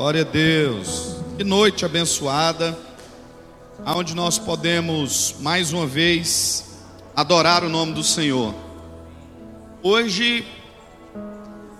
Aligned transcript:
Glória 0.00 0.22
a 0.22 0.24
Deus. 0.24 1.16
Que 1.36 1.44
noite 1.44 1.84
abençoada, 1.84 2.74
aonde 3.84 4.14
nós 4.14 4.38
podemos 4.38 5.34
mais 5.40 5.74
uma 5.74 5.86
vez 5.86 6.78
adorar 7.14 7.62
o 7.62 7.68
nome 7.68 7.92
do 7.92 8.02
Senhor. 8.02 8.54
Hoje 9.82 10.46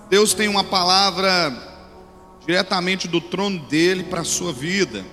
Deus 0.07 0.35
tem 0.35 0.47
uma 0.47 0.63
palavra 0.63 1.51
diretamente 2.45 3.07
do 3.07 3.19
trono 3.19 3.57
dele 3.61 4.03
para 4.03 4.21
a 4.21 4.23
sua 4.23 4.53
vida. 4.53 5.03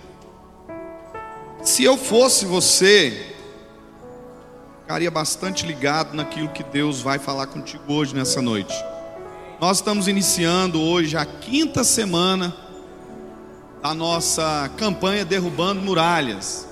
Se 1.62 1.82
eu 1.82 1.96
fosse 1.96 2.44
você, 2.44 3.34
ficaria 4.82 5.10
bastante 5.10 5.64
ligado 5.64 6.14
naquilo 6.14 6.50
que 6.50 6.62
Deus 6.62 7.00
vai 7.00 7.18
falar 7.18 7.46
contigo 7.46 7.90
hoje 7.90 8.14
nessa 8.14 8.42
noite. 8.42 8.74
Nós 9.58 9.78
estamos 9.78 10.08
iniciando 10.08 10.78
hoje 10.78 11.16
a 11.16 11.24
quinta 11.24 11.82
semana 11.82 12.67
da 13.82 13.94
nossa 13.94 14.70
campanha 14.76 15.24
Derrubando 15.24 15.80
Muralhas. 15.80 16.66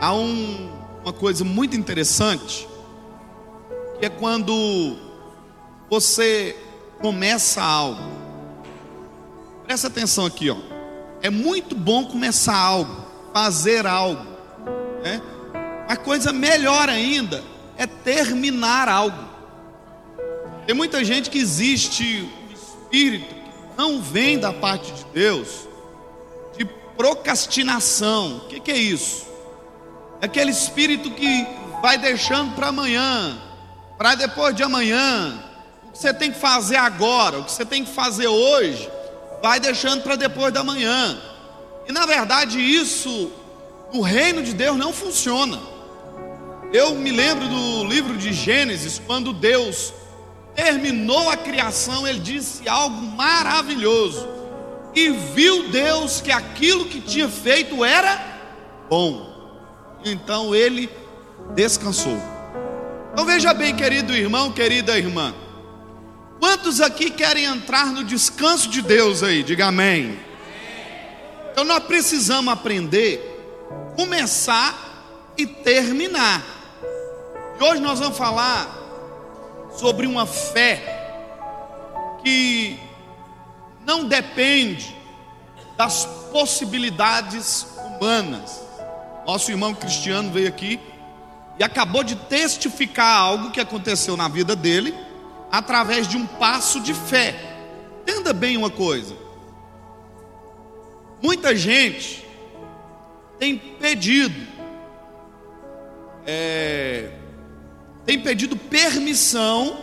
Há 0.00 0.12
um, 0.14 0.70
uma 1.02 1.12
coisa 1.12 1.44
muito 1.44 1.76
interessante, 1.76 2.68
que 3.98 4.06
é 4.06 4.08
quando 4.08 4.96
você 5.88 6.56
começa 7.00 7.62
algo. 7.62 8.02
Presta 9.64 9.86
atenção 9.86 10.26
aqui, 10.26 10.50
ó. 10.50 10.56
É 11.20 11.30
muito 11.30 11.76
bom 11.76 12.06
começar 12.06 12.56
algo, 12.56 13.04
fazer 13.32 13.86
algo, 13.86 14.26
né? 15.02 15.22
A 15.88 15.96
coisa 15.96 16.32
melhor 16.32 16.88
ainda 16.88 17.44
é 17.76 17.86
terminar 17.86 18.88
algo. 18.88 19.30
Tem 20.66 20.74
muita 20.74 21.04
gente 21.04 21.30
que 21.30 21.38
existe 21.38 22.28
um 22.48 22.52
espírito 22.52 23.41
não 23.76 24.00
vem 24.00 24.38
da 24.38 24.52
parte 24.52 24.92
de 24.92 25.04
Deus 25.12 25.68
de 26.56 26.64
procrastinação. 26.96 28.38
O 28.38 28.40
que, 28.48 28.60
que 28.60 28.70
é 28.70 28.76
isso? 28.76 29.26
É 30.20 30.26
aquele 30.26 30.50
espírito 30.50 31.10
que 31.10 31.46
vai 31.80 31.98
deixando 31.98 32.54
para 32.54 32.68
amanhã, 32.68 33.40
para 33.98 34.14
depois 34.14 34.54
de 34.54 34.62
amanhã. 34.62 35.42
O 35.84 35.92
que 35.92 35.98
você 35.98 36.14
tem 36.14 36.30
que 36.30 36.38
fazer 36.38 36.76
agora, 36.76 37.40
o 37.40 37.44
que 37.44 37.52
você 37.52 37.64
tem 37.64 37.84
que 37.84 37.92
fazer 37.92 38.28
hoje, 38.28 38.88
vai 39.42 39.58
deixando 39.58 40.02
para 40.02 40.16
depois 40.16 40.52
da 40.52 40.62
manhã. 40.62 41.20
E 41.88 41.92
na 41.92 42.06
verdade 42.06 42.60
isso 42.60 43.32
no 43.92 44.00
reino 44.00 44.42
de 44.42 44.54
Deus 44.54 44.76
não 44.76 44.92
funciona. 44.92 45.58
Eu 46.72 46.94
me 46.94 47.10
lembro 47.10 47.46
do 47.46 47.84
livro 47.84 48.16
de 48.16 48.32
Gênesis, 48.32 48.98
quando 49.04 49.32
Deus 49.32 49.92
terminou 50.54 51.30
a 51.30 51.36
criação, 51.36 52.06
ele 52.06 52.20
disse 52.20 52.68
algo 52.68 53.00
maravilhoso. 53.00 54.28
E 54.94 55.08
viu 55.08 55.68
Deus 55.68 56.20
que 56.20 56.30
aquilo 56.30 56.84
que 56.84 57.00
tinha 57.00 57.28
feito 57.28 57.84
era 57.84 58.20
bom. 58.88 59.32
Então 60.04 60.54
ele 60.54 60.90
descansou. 61.54 62.18
Então 63.12 63.24
veja 63.24 63.54
bem, 63.54 63.74
querido 63.74 64.14
irmão, 64.14 64.52
querida 64.52 64.98
irmã. 64.98 65.34
Quantos 66.40 66.80
aqui 66.80 67.10
querem 67.10 67.44
entrar 67.44 67.86
no 67.86 68.04
descanso 68.04 68.68
de 68.68 68.82
Deus 68.82 69.22
aí? 69.22 69.42
Diga 69.42 69.66
amém. 69.66 70.18
Então 71.52 71.64
nós 71.64 71.84
precisamos 71.84 72.52
aprender, 72.52 73.20
começar 73.96 75.32
e 75.36 75.46
terminar. 75.46 76.42
E 77.58 77.62
hoje 77.62 77.80
nós 77.80 77.98
vamos 77.98 78.18
falar 78.18 78.81
sobre 79.76 80.06
uma 80.06 80.26
fé 80.26 81.02
que 82.22 82.78
não 83.84 84.06
depende 84.06 84.94
das 85.76 86.04
possibilidades 86.30 87.66
humanas. 87.76 88.62
Nosso 89.26 89.50
irmão 89.50 89.74
Cristiano 89.74 90.30
veio 90.30 90.48
aqui 90.48 90.80
e 91.58 91.64
acabou 91.64 92.02
de 92.02 92.16
testificar 92.16 93.16
algo 93.18 93.50
que 93.50 93.60
aconteceu 93.60 94.16
na 94.16 94.28
vida 94.28 94.54
dele 94.54 94.94
através 95.50 96.08
de 96.08 96.16
um 96.16 96.26
passo 96.26 96.80
de 96.80 96.94
fé. 96.94 97.34
Entenda 98.02 98.32
bem 98.32 98.56
uma 98.56 98.70
coisa. 98.70 99.14
Muita 101.22 101.54
gente 101.54 102.26
tem 103.38 103.56
pedido 103.56 104.46
é, 106.26 107.10
tem 108.04 108.20
pedido 108.20 108.56
permissão, 108.56 109.76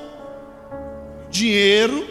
dinheiro, 1.29 2.07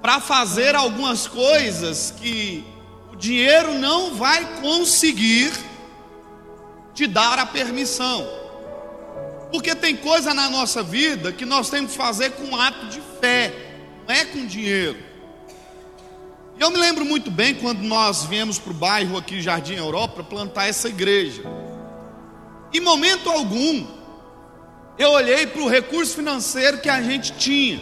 para 0.00 0.20
fazer 0.20 0.74
algumas 0.74 1.26
coisas 1.26 2.12
que 2.20 2.64
o 3.12 3.16
dinheiro 3.16 3.74
não 3.74 4.14
vai 4.14 4.60
conseguir 4.60 5.52
te 6.94 7.06
dar 7.06 7.38
a 7.38 7.46
permissão. 7.46 8.26
Porque 9.50 9.74
tem 9.74 9.96
coisa 9.96 10.32
na 10.32 10.48
nossa 10.48 10.82
vida 10.82 11.32
que 11.32 11.44
nós 11.44 11.68
temos 11.68 11.92
que 11.92 11.96
fazer 11.96 12.32
com 12.32 12.44
um 12.44 12.56
ato 12.60 12.86
de 12.86 13.00
fé, 13.20 13.52
não 14.06 14.14
é 14.14 14.24
com 14.24 14.46
dinheiro. 14.46 14.98
E 16.58 16.62
eu 16.62 16.70
me 16.70 16.78
lembro 16.78 17.04
muito 17.04 17.30
bem 17.30 17.54
quando 17.54 17.82
nós 17.82 18.24
viemos 18.24 18.58
para 18.58 18.70
o 18.70 18.74
bairro 18.74 19.16
aqui, 19.16 19.40
Jardim 19.40 19.74
Europa, 19.74 20.22
plantar 20.22 20.68
essa 20.68 20.88
igreja. 20.88 21.42
Em 22.72 22.80
momento 22.80 23.30
algum, 23.30 23.86
eu 24.98 25.10
olhei 25.10 25.46
para 25.46 25.62
o 25.62 25.68
recurso 25.68 26.14
financeiro 26.14 26.78
que 26.78 26.88
a 26.88 27.02
gente 27.02 27.32
tinha. 27.32 27.80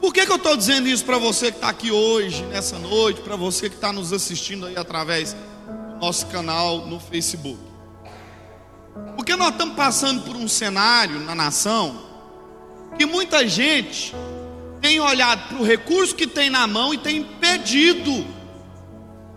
Por 0.00 0.12
que, 0.12 0.24
que 0.24 0.32
eu 0.32 0.36
estou 0.36 0.56
dizendo 0.56 0.88
isso 0.88 1.04
para 1.04 1.18
você 1.18 1.50
que 1.50 1.56
está 1.56 1.68
aqui 1.68 1.90
hoje, 1.90 2.42
nessa 2.44 2.78
noite, 2.78 3.20
para 3.20 3.34
você 3.34 3.68
que 3.68 3.76
está 3.76 3.92
nos 3.92 4.12
assistindo 4.12 4.66
aí 4.66 4.76
através 4.76 5.32
do 5.32 5.98
nosso 6.00 6.26
canal 6.26 6.86
no 6.86 7.00
Facebook? 7.00 7.58
Porque 9.16 9.34
nós 9.36 9.50
estamos 9.50 9.74
passando 9.74 10.22
por 10.22 10.36
um 10.36 10.46
cenário 10.46 11.20
na 11.20 11.34
nação 11.34 12.04
que 12.96 13.04
muita 13.04 13.46
gente 13.46 14.14
tem 14.80 15.00
olhado 15.00 15.48
para 15.48 15.58
o 15.58 15.64
recurso 15.64 16.14
que 16.14 16.26
tem 16.26 16.50
na 16.50 16.66
mão 16.66 16.94
e 16.94 16.98
tem 16.98 17.22
pedido 17.22 18.26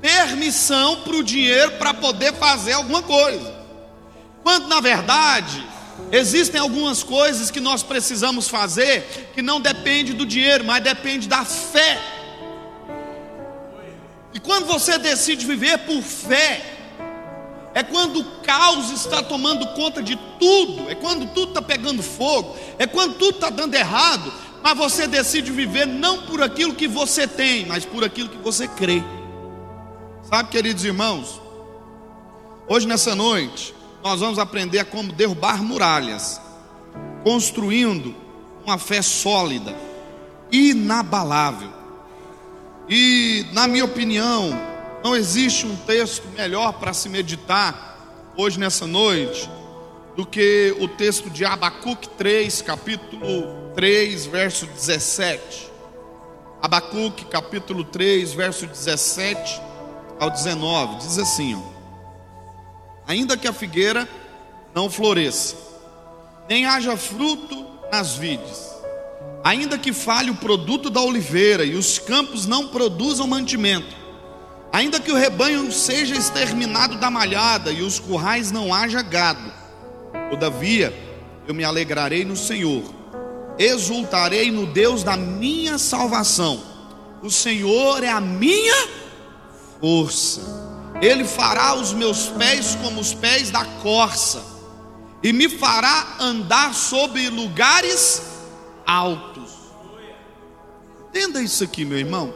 permissão 0.01 1.01
para 1.01 1.16
o 1.16 1.24
dinheiro 1.24 1.72
para 1.72 1.94
poder 1.94 2.34
fazer 2.34 2.74
alguma 2.74 3.01
coisa. 3.01 3.53
Quando 4.44 4.68
na 4.68 4.80
verdade 4.80 5.66
Existem 6.12 6.60
algumas 6.60 7.04
coisas 7.04 7.52
que 7.52 7.60
nós 7.60 7.84
precisamos 7.84 8.48
fazer 8.48 9.32
que 9.34 9.42
não 9.42 9.62
depende 9.62 10.14
do 10.14 10.26
dinheiro, 10.26 10.64
mas 10.66 10.84
depende 10.84 11.28
da 11.28 11.46
fé. 11.46 12.00
E 14.34 14.40
quando 14.40 14.66
você 14.66 14.98
decide 14.98 15.46
viver 15.46 15.78
por 15.80 16.02
fé, 16.02 16.78
é 17.74 17.84
quando 17.84 18.20
o 18.20 18.26
caos 18.42 18.92
está 18.92 19.22
tomando 19.22 19.68
conta 19.74 20.02
de 20.02 20.16
tudo, 20.40 20.90
é 20.90 20.96
quando 20.96 21.32
tudo 21.34 21.50
está 21.50 21.62
pegando 21.62 22.02
fogo, 22.02 22.58
é 22.78 22.88
quando 22.88 23.16
tudo 23.16 23.36
está 23.36 23.50
dando 23.50 23.76
errado, 23.76 24.31
mas 24.62 24.78
você 24.78 25.08
decide 25.08 25.52
viver 25.52 25.86
não 25.86 26.24
por 26.24 26.42
aquilo 26.42 26.74
que 26.74 26.88
você 26.88 27.28
tem, 27.28 27.66
mas 27.66 27.86
por 27.86 28.04
aquilo 28.04 28.30
que 28.30 28.38
você 28.38 28.68
crê. 28.68 29.02
Sabe, 30.24 30.50
queridos 30.50 30.84
irmãos, 30.84 31.42
hoje 32.68 32.88
nessa 32.88 33.16
noite, 33.16 33.74
nós 34.04 34.20
vamos 34.20 34.40
aprender 34.40 34.80
a 34.80 34.86
como 34.86 35.12
derrubar 35.12 35.64
muralhas, 35.64 36.42
construindo 37.24 38.16
uma 38.66 38.78
fé 38.78 39.02
sólida, 39.02 39.76
inabalável. 40.52 41.70
E, 42.88 43.46
na 43.52 43.68
minha 43.68 43.86
opinião, 43.86 44.50
não 45.04 45.16
existe 45.16 45.66
um 45.66 45.76
texto 45.76 46.28
melhor 46.30 46.74
para 46.74 46.94
se 46.94 47.10
meditar 47.10 48.34
hoje 48.36 48.60
nessa 48.60 48.88
noite 48.88 49.50
do 50.16 50.26
que 50.26 50.76
o 50.80 50.88
texto 50.88 51.30
de 51.30 51.46
Abacuque 51.46 52.10
3, 52.10 52.62
capítulo 52.62 53.72
3, 53.76 54.26
verso 54.26 54.66
17. 54.66 55.70
Abacuque, 56.62 57.25
capítulo 57.25 57.84
3, 57.84 58.34
verso 58.34 58.66
17 58.66 59.62
ao 60.19 60.30
19, 60.30 60.98
diz 60.98 61.18
assim: 61.18 61.56
ó, 61.56 61.79
ainda 63.09 63.35
que 63.35 63.47
a 63.47 63.53
figueira 63.53 64.07
não 64.71 64.88
floresça, 64.88 65.56
nem 66.47 66.67
haja 66.67 66.95
fruto 66.95 67.65
nas 67.91 68.15
vides, 68.15 68.69
ainda 69.44 69.79
que 69.79 69.91
falhe 69.91 70.29
o 70.29 70.35
produto 70.35 70.91
da 70.91 71.01
oliveira 71.01 71.65
e 71.65 71.73
os 71.73 71.97
campos 71.97 72.45
não 72.45 72.67
produzam 72.67 73.25
mantimento, 73.25 73.95
ainda 74.71 75.00
que 75.00 75.11
o 75.11 75.15
rebanho 75.15 75.71
seja 75.71 76.15
exterminado 76.15 77.00
da 77.00 77.09
malhada 77.09 77.71
e 77.71 77.81
os 77.81 77.97
currais 77.97 78.51
não 78.51 78.71
haja 78.71 79.01
gado, 79.01 79.51
todavia 80.29 80.94
eu 81.47 81.56
me 81.56 81.63
alegrarei 81.63 82.23
no 82.23 82.38
Senhor, 82.38 82.83
exultarei 83.57 84.51
no 84.51 84.67
Deus 84.67 85.03
da 85.03 85.17
minha 85.17 85.79
salvação, 85.79 86.61
o 87.23 87.31
Senhor 87.31 88.03
é 88.03 88.09
a 88.09 88.21
minha 88.21 88.88
força 89.81 90.69
ele 91.01 91.24
fará 91.24 91.74
os 91.75 91.94
meus 91.94 92.28
pés 92.28 92.75
como 92.81 93.00
os 93.00 93.13
pés 93.13 93.50
da 93.50 93.63
corça, 93.81 94.44
e 95.24 95.31
me 95.34 95.50
fará 95.50 96.18
andar 96.19 96.74
sobre 96.74 97.30
lugares 97.30 98.22
altos. 98.86 99.51
Entenda 101.10 101.42
isso 101.42 101.63
aqui, 101.63 101.84
meu 101.86 101.98
irmão. 101.98 102.34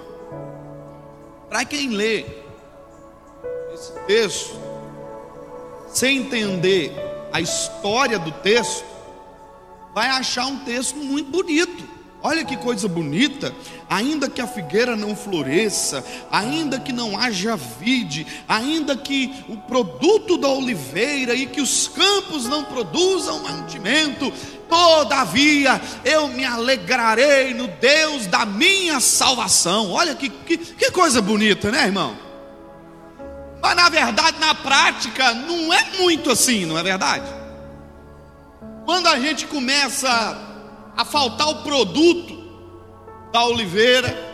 Para 1.48 1.64
quem 1.64 1.90
lê 1.90 2.26
esse 3.74 3.94
texto, 4.08 4.56
sem 5.88 6.20
entender 6.20 6.92
a 7.32 7.40
história 7.40 8.18
do 8.18 8.32
texto, 8.32 8.84
vai 9.94 10.08
achar 10.10 10.48
um 10.48 10.64
texto 10.66 10.96
muito 10.96 11.30
bonito. 11.30 11.93
Olha 12.26 12.46
que 12.46 12.56
coisa 12.56 12.88
bonita, 12.88 13.54
ainda 13.90 14.30
que 14.30 14.40
a 14.40 14.48
figueira 14.48 14.96
não 14.96 15.14
floresça, 15.14 16.02
ainda 16.32 16.80
que 16.80 16.94
não 16.94 17.20
haja 17.20 17.58
vide, 17.58 18.26
ainda 18.48 18.96
que 18.96 19.44
o 19.50 19.58
produto 19.58 20.38
da 20.38 20.48
oliveira 20.48 21.36
e 21.36 21.46
que 21.46 21.60
os 21.60 21.90
campos 21.90 22.48
não 22.48 22.64
produzam 22.64 23.44
mantimento, 23.44 24.32
todavia 24.70 25.82
eu 26.06 26.30
me 26.30 26.46
alegrarei 26.46 27.54
no 27.54 27.68
Deus 27.68 28.26
da 28.28 28.46
minha 28.46 29.02
salvação. 29.02 29.92
Olha 29.92 30.16
que, 30.16 30.30
que, 30.30 30.58
que 30.58 30.92
coisa 30.92 31.22
bonita, 31.22 31.70
né, 31.70 31.88
irmão? 31.88 32.18
Mas 33.62 33.76
na 33.76 33.90
verdade, 33.90 34.40
na 34.40 34.56
prática, 34.56 35.34
não 35.34 35.74
é 35.74 35.98
muito 36.00 36.32
assim, 36.32 36.66
não 36.66 36.78
é 36.80 36.84
verdade? 36.84 37.26
Quando 38.86 39.08
a 39.08 39.20
gente 39.20 39.46
começa 39.46 40.53
a 40.96 41.04
faltar 41.06 41.50
o 41.50 41.64
produto 41.64 42.44
da 43.32 43.46
oliveira, 43.46 44.32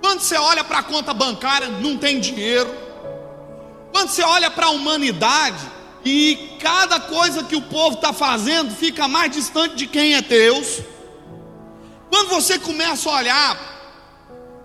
quando 0.00 0.20
você 0.20 0.36
olha 0.36 0.64
para 0.64 0.78
a 0.78 0.82
conta 0.82 1.12
bancária, 1.12 1.68
não 1.68 1.96
tem 1.96 2.18
dinheiro, 2.20 2.72
quando 3.92 4.08
você 4.08 4.22
olha 4.22 4.50
para 4.50 4.66
a 4.66 4.70
humanidade, 4.70 5.80
e 6.04 6.56
cada 6.60 6.98
coisa 6.98 7.44
que 7.44 7.54
o 7.54 7.62
povo 7.62 7.96
está 7.96 8.12
fazendo 8.12 8.74
fica 8.74 9.06
mais 9.06 9.30
distante 9.30 9.74
de 9.76 9.86
quem 9.86 10.14
é 10.14 10.22
Deus, 10.22 10.80
quando 12.10 12.28
você 12.28 12.58
começa 12.58 13.08
a 13.10 13.14
olhar 13.14 13.70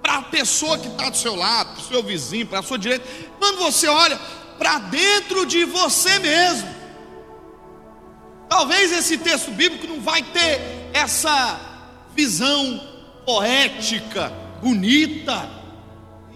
para 0.01 0.17
a 0.17 0.21
pessoa 0.21 0.77
que 0.77 0.87
está 0.87 1.09
do 1.09 1.17
seu 1.17 1.35
lado, 1.35 1.73
para 1.73 1.81
o 1.83 1.87
seu 1.87 2.03
vizinho, 2.03 2.47
para 2.47 2.59
a 2.59 2.63
sua 2.63 2.77
direita, 2.77 3.05
quando 3.39 3.57
você 3.57 3.87
olha 3.87 4.19
para 4.57 4.79
dentro 4.79 5.45
de 5.45 5.65
você 5.65 6.19
mesmo. 6.19 6.74
Talvez 8.49 8.91
esse 8.91 9.17
texto 9.17 9.51
bíblico 9.51 9.87
não 9.87 10.01
vai 10.01 10.21
ter 10.21 10.89
essa 10.93 11.59
visão 12.15 12.81
poética, 13.25 14.31
bonita. 14.61 15.49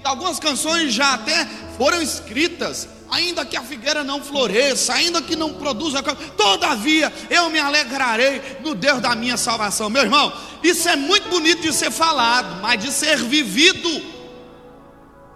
E 0.03 0.07
algumas 0.07 0.39
canções 0.39 0.94
já 0.94 1.13
até 1.13 1.45
foram 1.77 2.01
escritas 2.01 2.88
ainda 3.09 3.45
que 3.45 3.57
a 3.57 3.63
figueira 3.63 4.03
não 4.03 4.23
floresça, 4.23 4.94
ainda 4.94 5.21
que 5.21 5.35
não 5.35 5.53
produza, 5.53 6.01
todavia 6.38 7.11
eu 7.29 7.50
me 7.50 7.59
alegrarei 7.59 8.41
no 8.61 8.75
Deus 8.75 9.01
da 9.01 9.15
minha 9.15 9.35
salvação. 9.35 9.89
Meu 9.89 10.03
irmão, 10.03 10.31
isso 10.63 10.88
é 10.88 10.95
muito 10.95 11.29
bonito 11.29 11.61
de 11.61 11.73
ser 11.73 11.91
falado, 11.91 12.61
mas 12.61 12.81
de 12.81 12.91
ser 12.91 13.17
vivido 13.17 13.89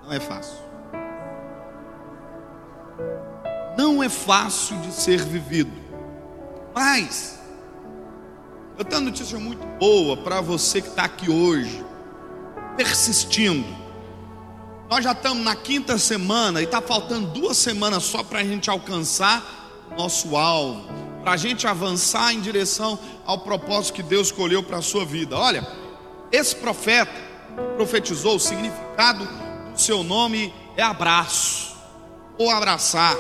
não 0.04 0.14
é 0.14 0.20
fácil. 0.20 0.64
Não 3.78 4.04
é 4.04 4.10
fácil 4.10 4.78
de 4.82 4.94
ser 4.94 5.24
vivido. 5.24 5.83
Mas 6.74 7.40
eu 8.78 8.86
tenho 8.86 9.02
uma 9.02 9.10
notícia 9.10 9.40
muito 9.40 9.66
boa 9.80 10.18
para 10.18 10.42
você 10.42 10.82
que 10.82 10.90
está 10.90 11.04
aqui 11.06 11.30
hoje, 11.30 11.84
persistindo 12.76 13.84
nós 14.94 15.04
já 15.04 15.14
estamos 15.14 15.44
na 15.44 15.56
quinta 15.56 15.98
semana 15.98 16.62
e 16.62 16.66
está 16.66 16.80
faltando 16.80 17.26
duas 17.28 17.58
semanas 17.58 18.04
só 18.04 18.22
para 18.22 18.42
a 18.42 18.44
gente 18.44 18.70
alcançar 18.70 19.44
nosso 19.98 20.36
alvo, 20.38 20.84
para 21.24 21.32
a 21.32 21.38
gente 21.38 21.66
avançar 21.66 22.32
em 22.32 22.40
direção 22.40 23.00
ao 23.26 23.40
propósito 23.40 23.96
que 23.96 24.04
Deus 24.04 24.28
escolheu 24.28 24.62
para 24.62 24.78
a 24.78 24.82
sua 24.84 25.04
vida. 25.04 25.36
Olha, 25.36 25.68
esse 26.32 26.56
profeta 26.56 27.12
profetizou, 27.76 28.36
o 28.36 28.40
significado 28.40 29.28
do 29.72 29.82
seu 29.82 30.04
nome 30.04 30.54
é 30.78 30.84
abraço, 30.84 31.76
ou 32.38 32.52
abraçar. 32.52 33.18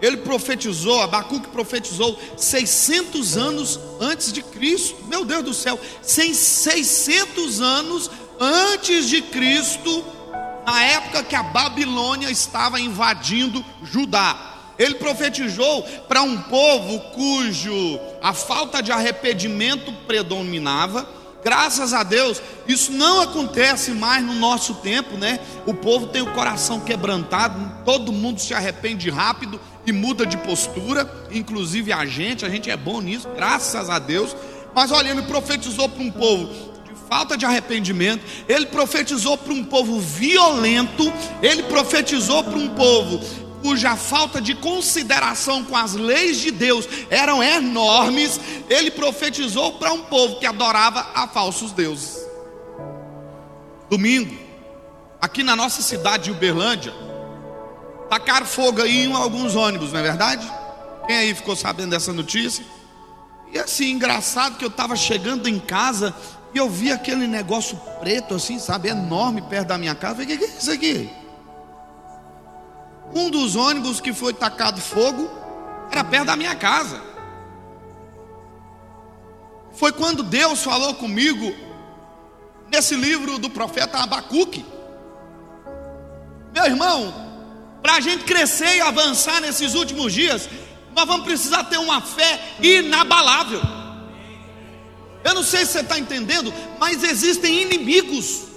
Ele 0.00 0.18
profetizou, 0.18 1.00
Abacuque 1.00 1.48
profetizou 1.48 2.18
600 2.36 3.36
anos 3.36 3.78
antes 4.00 4.32
de 4.32 4.42
Cristo. 4.42 4.96
Meu 5.06 5.24
Deus 5.24 5.44
do 5.44 5.54
céu, 5.54 5.78
600 6.02 7.60
anos 7.60 8.10
antes 8.40 9.08
de 9.08 9.20
Cristo 9.22 10.04
na 10.64 10.84
época 10.84 11.22
que 11.22 11.34
a 11.34 11.42
Babilônia 11.42 12.30
estava 12.30 12.80
invadindo 12.80 13.64
Judá. 13.82 14.50
Ele 14.78 14.94
profetizou 14.94 15.82
para 16.08 16.22
um 16.22 16.40
povo 16.42 16.98
cujo 17.10 18.00
a 18.22 18.32
falta 18.32 18.82
de 18.82 18.90
arrependimento 18.90 19.92
predominava. 20.06 21.06
Graças 21.42 21.94
a 21.94 22.02
Deus, 22.02 22.40
isso 22.68 22.92
não 22.92 23.22
acontece 23.22 23.92
mais 23.92 24.24
no 24.24 24.34
nosso 24.34 24.74
tempo, 24.74 25.16
né? 25.16 25.40
O 25.66 25.72
povo 25.72 26.08
tem 26.08 26.20
o 26.20 26.32
coração 26.32 26.80
quebrantado, 26.80 27.84
todo 27.84 28.12
mundo 28.12 28.40
se 28.40 28.52
arrepende 28.52 29.08
rápido 29.08 29.58
e 29.86 29.92
muda 29.92 30.26
de 30.26 30.36
postura, 30.36 31.10
inclusive 31.30 31.92
a 31.92 32.04
gente, 32.04 32.44
a 32.44 32.48
gente 32.50 32.70
é 32.70 32.76
bom 32.76 33.00
nisso, 33.00 33.28
graças 33.34 33.88
a 33.88 33.98
Deus. 33.98 34.36
Mas 34.74 34.92
olha, 34.92 35.08
ele 35.08 35.22
profetizou 35.22 35.88
para 35.88 36.02
um 36.02 36.10
povo 36.10 36.70
falta 37.08 37.36
de 37.36 37.44
arrependimento, 37.44 38.24
ele 38.48 38.66
profetizou 38.66 39.36
para 39.36 39.52
um 39.52 39.64
povo 39.64 39.98
violento, 39.98 41.12
ele 41.42 41.64
profetizou 41.64 42.44
para 42.44 42.56
um 42.56 42.68
povo 42.68 43.20
cuja 43.62 43.96
falta 43.96 44.40
de 44.40 44.54
consideração 44.54 45.64
com 45.64 45.76
as 45.76 45.94
leis 45.94 46.38
de 46.38 46.50
Deus 46.50 46.88
eram 47.10 47.42
enormes, 47.42 48.40
ele 48.68 48.90
profetizou 48.90 49.72
para 49.74 49.92
um 49.92 50.02
povo 50.02 50.38
que 50.38 50.46
adorava 50.46 51.06
a 51.14 51.28
falsos 51.28 51.72
deuses. 51.72 52.18
Domingo, 53.88 54.36
aqui 55.20 55.42
na 55.42 55.54
nossa 55.54 55.82
cidade 55.82 56.24
de 56.24 56.30
Uberlândia, 56.30 56.94
tacaram 58.08 58.46
fogo 58.46 58.82
aí 58.82 59.04
em 59.04 59.12
alguns 59.12 59.54
ônibus, 59.54 59.92
não 59.92 60.00
é 60.00 60.02
verdade? 60.02 60.50
Quem 61.06 61.16
aí 61.16 61.34
ficou 61.34 61.56
sabendo 61.56 61.90
dessa 61.90 62.12
notícia? 62.12 62.64
E 63.52 63.58
assim, 63.58 63.90
engraçado 63.90 64.56
que 64.56 64.64
eu 64.64 64.68
estava 64.68 64.94
chegando 64.94 65.48
em 65.48 65.58
casa 65.58 66.14
e 66.54 66.58
eu 66.58 66.68
vi 66.68 66.92
aquele 66.92 67.26
negócio 67.26 67.76
preto 68.00 68.34
assim, 68.34 68.58
sabe, 68.58 68.88
enorme 68.88 69.42
perto 69.42 69.68
da 69.68 69.78
minha 69.78 69.94
casa. 69.94 70.16
Falei, 70.16 70.36
o 70.36 70.38
que 70.38 70.44
é 70.44 70.48
isso 70.48 70.70
aqui? 70.70 71.10
Um 73.14 73.30
dos 73.30 73.56
ônibus 73.56 74.00
que 74.00 74.12
foi 74.12 74.32
tacado 74.32 74.80
fogo 74.80 75.30
era 75.90 76.04
perto 76.04 76.26
da 76.26 76.36
minha 76.36 76.54
casa. 76.54 77.02
Foi 79.72 79.92
quando 79.92 80.22
Deus 80.22 80.62
falou 80.62 80.94
comigo 80.94 81.54
nesse 82.70 82.94
livro 82.94 83.38
do 83.38 83.50
profeta 83.50 83.98
Abacuque. 83.98 84.64
Meu 86.52 86.64
irmão, 86.64 87.12
para 87.82 87.94
a 87.94 88.00
gente 88.00 88.24
crescer 88.24 88.76
e 88.76 88.80
avançar 88.80 89.40
nesses 89.40 89.74
últimos 89.74 90.12
dias, 90.12 90.48
nós 90.94 91.06
vamos 91.06 91.24
precisar 91.24 91.64
ter 91.64 91.78
uma 91.78 92.00
fé 92.00 92.40
inabalável. 92.60 93.60
Eu 95.24 95.34
não 95.34 95.42
sei 95.42 95.66
se 95.66 95.72
você 95.72 95.80
está 95.80 95.98
entendendo, 95.98 96.52
mas 96.78 97.02
existem 97.02 97.62
inimigos 97.62 98.49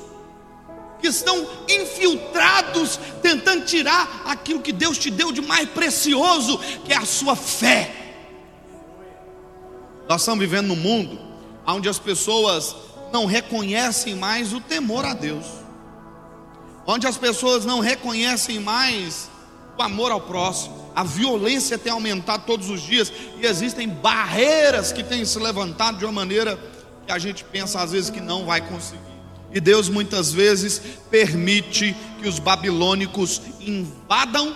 estão 1.07 1.47
infiltrados, 1.69 2.99
tentando 3.21 3.65
tirar 3.65 4.23
aquilo 4.25 4.61
que 4.61 4.71
Deus 4.71 4.97
te 4.97 5.09
deu 5.09 5.31
de 5.31 5.41
mais 5.41 5.69
precioso, 5.69 6.57
que 6.85 6.93
é 6.93 6.97
a 6.97 7.05
sua 7.05 7.35
fé. 7.35 7.91
Nós 10.07 10.21
estamos 10.21 10.39
vivendo 10.39 10.67
num 10.67 10.75
mundo 10.75 11.19
onde 11.65 11.87
as 11.87 11.99
pessoas 11.99 12.75
não 13.11 13.25
reconhecem 13.25 14.15
mais 14.15 14.53
o 14.53 14.59
temor 14.59 15.05
a 15.05 15.13
Deus, 15.13 15.45
onde 16.85 17.07
as 17.07 17.17
pessoas 17.17 17.65
não 17.65 17.79
reconhecem 17.79 18.59
mais 18.59 19.29
o 19.77 19.81
amor 19.81 20.11
ao 20.11 20.21
próximo 20.21 20.83
a 20.95 21.03
violência 21.03 21.77
tem 21.77 21.91
aumentado 21.91 22.45
todos 22.45 22.69
os 22.69 22.81
dias 22.81 23.11
e 23.39 23.45
existem 23.45 23.89
barreiras 23.89 24.91
que 24.91 25.03
têm 25.03 25.25
se 25.25 25.39
levantado 25.39 25.97
de 25.97 26.05
uma 26.05 26.11
maneira 26.11 26.59
que 27.05 27.11
a 27.11 27.17
gente 27.17 27.43
pensa 27.43 27.81
às 27.81 27.91
vezes 27.91 28.09
que 28.09 28.21
não 28.21 28.45
vai 28.45 28.61
conseguir. 28.61 29.12
E 29.53 29.59
Deus 29.59 29.87
muitas 29.87 30.33
vezes 30.33 30.81
permite 31.11 31.95
que 32.21 32.27
os 32.27 32.39
babilônicos 32.39 33.41
invadam 33.59 34.55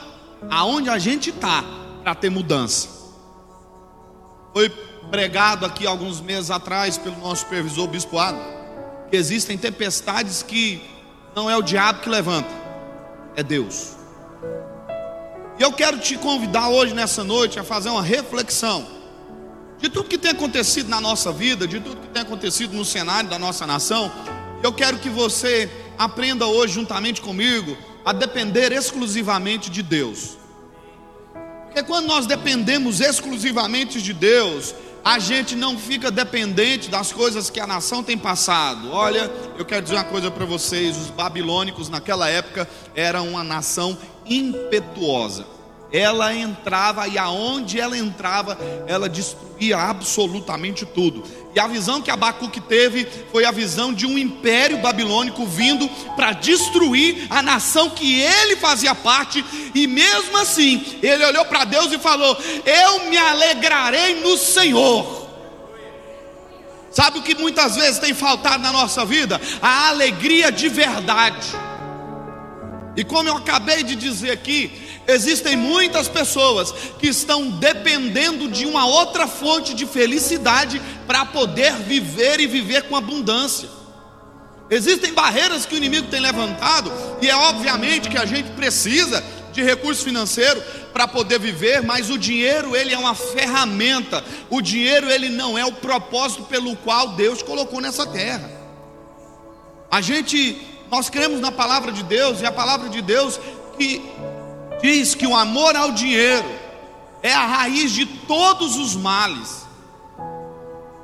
aonde 0.50 0.90
a 0.90 0.98
gente 0.98 1.30
está 1.30 1.64
para 2.02 2.16
ter 2.16 2.30
mudança. 2.30 2.90
Foi 4.54 4.70
pregado 5.12 5.66
aqui 5.66 5.86
alguns 5.86 6.20
meses 6.20 6.50
atrás 6.50 6.98
pelo 6.98 7.18
nosso 7.20 7.44
supervisor 7.44 7.88
bispoado 7.88 8.58
que 9.10 9.16
existem 9.16 9.58
tempestades 9.58 10.44
que 10.44 10.82
não 11.36 11.50
é 11.50 11.56
o 11.56 11.62
diabo 11.62 12.02
que 12.02 12.10
levanta, 12.10 12.50
é 13.36 13.44
Deus. 13.44 13.96
E 15.60 15.64
eu 15.64 15.72
quero 15.72 16.00
te 16.00 16.18
convidar 16.18 16.70
hoje, 16.70 16.94
nessa 16.94 17.24
noite, 17.24 17.60
a 17.60 17.64
fazer 17.64 17.90
uma 17.90 18.04
reflexão 18.04 18.86
de 19.80 19.90
tudo 19.90 20.10
que 20.10 20.18
tem 20.18 20.32
acontecido 20.32 20.90
na 20.90 21.00
nossa 21.00 21.32
vida, 21.32 21.68
de 21.68 21.80
tudo 21.80 22.02
que 22.02 22.08
tem 22.08 22.22
acontecido 22.22 22.76
no 22.76 22.84
cenário 22.84 23.30
da 23.30 23.40
nossa 23.40 23.66
nação. 23.66 24.12
Eu 24.64 24.74
quero 24.74 24.98
que 24.98 25.10
você 25.10 25.70
aprenda 25.98 26.48
hoje, 26.48 26.74
juntamente 26.74 27.22
comigo, 27.22 27.78
a 28.04 28.12
depender 28.12 28.72
exclusivamente 28.72 29.70
de 29.70 29.84
Deus. 29.84 30.38
Porque 31.66 31.84
quando 31.84 32.08
nós 32.08 32.26
dependemos 32.26 33.00
exclusivamente 33.00 34.02
de 34.02 34.14
Deus, 34.14 34.74
a 35.06 35.20
gente 35.20 35.56
não 35.56 35.78
fica 35.78 36.10
dependente 36.10 36.90
das 36.90 37.12
coisas 37.14 37.50
que 37.50 37.60
a 37.60 37.68
nação 37.68 38.04
tem 38.04 38.18
passado. 38.18 38.92
Olha, 38.92 39.32
eu 39.58 39.64
quero 39.64 39.84
dizer 39.84 39.96
uma 39.96 40.04
coisa 40.04 40.32
para 40.32 40.44
vocês: 40.44 40.98
os 40.98 41.10
babilônicos 41.12 41.88
naquela 41.88 42.28
época 42.28 42.68
eram 42.96 43.30
uma 43.30 43.44
nação 43.44 43.98
impetuosa. 44.26 45.46
Ela 45.92 46.36
entrava 46.36 47.08
e 47.08 47.18
aonde 47.18 47.80
ela 47.80 47.98
entrava, 47.98 48.58
ela 48.88 49.08
destruía 49.08 49.78
absolutamente 49.78 50.86
tudo. 50.86 51.24
E 51.58 51.60
a 51.60 51.66
visão 51.66 52.04
que 52.04 52.12
Abacuque 52.12 52.62
teve 52.62 53.08
foi 53.32 53.44
a 53.44 53.50
visão 53.50 53.92
de 53.92 54.06
um 54.06 54.16
império 54.16 54.78
babilônico 54.78 55.44
vindo 55.44 55.90
para 56.16 56.34
destruir 56.34 57.26
a 57.32 57.42
nação 57.42 57.90
que 57.90 58.22
ele 58.22 58.58
fazia 58.58 58.94
parte, 58.94 59.44
e 59.74 59.88
mesmo 59.88 60.38
assim, 60.38 61.00
ele 61.02 61.26
olhou 61.26 61.44
para 61.46 61.64
Deus 61.64 61.92
e 61.92 61.98
falou: 61.98 62.38
Eu 62.64 63.10
me 63.10 63.18
alegrarei 63.18 64.22
no 64.22 64.38
Senhor. 64.38 65.28
Sabe 66.92 67.18
o 67.18 67.24
que 67.24 67.34
muitas 67.34 67.76
vezes 67.76 67.98
tem 67.98 68.14
faltado 68.14 68.62
na 68.62 68.72
nossa 68.72 69.04
vida? 69.04 69.42
A 69.60 69.88
alegria 69.88 70.52
de 70.52 70.70
verdade. 70.70 71.48
E 72.96 73.04
como 73.04 73.30
eu 73.30 73.38
acabei 73.38 73.82
de 73.82 73.96
dizer 73.96 74.30
aqui, 74.30 74.72
existem 75.08 75.56
muitas 75.56 76.08
pessoas 76.08 76.74
que 77.00 77.08
estão 77.08 77.50
dependendo 77.50 78.50
de 78.50 78.66
uma 78.66 78.86
outra 78.86 79.26
fonte 79.26 79.74
de 79.74 79.86
felicidade 79.86 80.82
para 81.08 81.26
poder 81.26 81.74
viver 81.74 82.40
e 82.40 82.48
viver 82.48 82.84
com 82.84 82.96
abundância. 82.96 83.70
Existem 84.70 85.14
barreiras 85.14 85.66
que 85.66 85.74
o 85.74 85.78
inimigo 85.78 86.08
tem 86.08 86.20
levantado, 86.20 86.92
e 87.22 87.30
é 87.30 87.36
obviamente 87.36 88.10
que 88.10 88.18
a 88.18 88.26
gente 88.26 88.50
precisa 88.52 89.24
de 89.54 89.64
recurso 89.64 90.04
financeiro 90.04 90.62
para 90.92 91.08
poder 91.08 91.40
viver, 91.40 91.82
mas 91.82 92.10
o 92.10 92.18
dinheiro 92.18 92.76
ele 92.76 92.94
é 92.94 92.98
uma 92.98 93.16
ferramenta. 93.16 94.24
O 94.50 94.62
dinheiro 94.62 95.10
ele 95.10 95.30
não 95.30 95.58
é 95.58 95.66
o 95.66 95.72
propósito 95.72 96.44
pelo 96.44 96.76
qual 96.76 97.10
Deus 97.10 97.42
colocou 97.42 97.80
nessa 97.80 98.06
terra. 98.06 98.52
A 99.90 100.02
gente 100.02 100.62
nós 100.92 101.10
cremos 101.10 101.42
na 101.42 101.52
palavra 101.52 101.92
de 101.92 102.04
Deus, 102.04 102.42
e 102.42 102.46
a 102.46 102.52
palavra 102.52 102.90
de 102.90 103.02
Deus 103.02 103.40
que 103.78 104.02
diz 104.82 105.16
que 105.16 105.28
o 105.28 105.36
amor 105.36 105.76
ao 105.76 105.92
dinheiro 105.92 106.48
é 107.22 107.34
a 107.34 107.46
raiz 107.46 107.92
de 107.92 108.06
todos 108.06 108.78
os 108.78 108.96
males. 108.96 109.66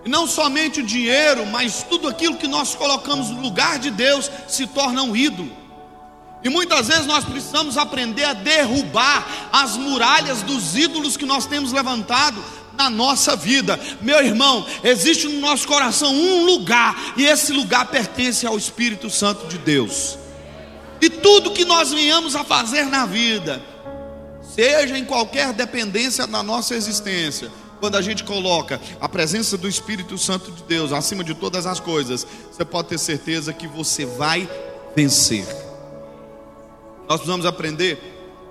E 0.05 0.09
não 0.09 0.27
somente 0.27 0.81
o 0.81 0.85
dinheiro, 0.85 1.45
mas 1.45 1.83
tudo 1.83 2.07
aquilo 2.07 2.35
que 2.35 2.47
nós 2.47 2.75
colocamos 2.75 3.29
no 3.29 3.41
lugar 3.41 3.79
de 3.79 3.89
Deus 3.89 4.29
se 4.47 4.67
torna 4.67 5.01
um 5.01 5.15
ídolo. 5.15 5.51
E 6.43 6.49
muitas 6.49 6.89
vezes 6.89 7.05
nós 7.05 7.23
precisamos 7.23 7.77
aprender 7.77 8.25
a 8.25 8.33
derrubar 8.33 9.49
as 9.51 9.77
muralhas 9.77 10.41
dos 10.41 10.75
ídolos 10.75 11.15
que 11.15 11.25
nós 11.25 11.45
temos 11.45 11.71
levantado 11.71 12.43
na 12.77 12.89
nossa 12.89 13.35
vida. 13.35 13.79
Meu 14.01 14.19
irmão, 14.21 14.65
existe 14.83 15.27
no 15.27 15.39
nosso 15.39 15.65
coração 15.65 16.13
um 16.13 16.45
lugar, 16.45 17.13
e 17.15 17.25
esse 17.25 17.53
lugar 17.53 17.85
pertence 17.85 18.45
ao 18.45 18.57
Espírito 18.57 19.09
Santo 19.09 19.47
de 19.47 19.57
Deus. 19.57 20.17
E 21.03 21.09
tudo 21.09 21.51
que 21.51 21.65
nós 21.65 21.91
venhamos 21.91 22.33
a 22.33 22.45
fazer 22.45 22.85
na 22.85 23.05
vida, 23.05 23.61
seja 24.55 24.97
em 24.97 25.03
qualquer 25.03 25.51
dependência 25.51 26.25
da 26.25 26.41
nossa 26.41 26.75
existência, 26.75 27.51
quando 27.81 27.97
a 27.97 28.01
gente 28.01 28.23
coloca 28.23 28.79
a 29.01 29.09
presença 29.09 29.57
do 29.57 29.67
Espírito 29.67 30.17
Santo 30.17 30.49
de 30.49 30.63
Deus 30.63 30.93
acima 30.93 31.21
de 31.21 31.33
todas 31.33 31.65
as 31.65 31.77
coisas, 31.81 32.25
você 32.49 32.63
pode 32.63 32.87
ter 32.87 32.97
certeza 32.97 33.51
que 33.51 33.67
você 33.67 34.05
vai 34.05 34.49
vencer. 34.95 35.45
Nós 37.05 37.17
precisamos 37.17 37.45
aprender 37.45 37.99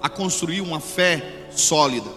a 0.02 0.10
construir 0.10 0.60
uma 0.60 0.78
fé 0.78 1.46
sólida. 1.56 2.10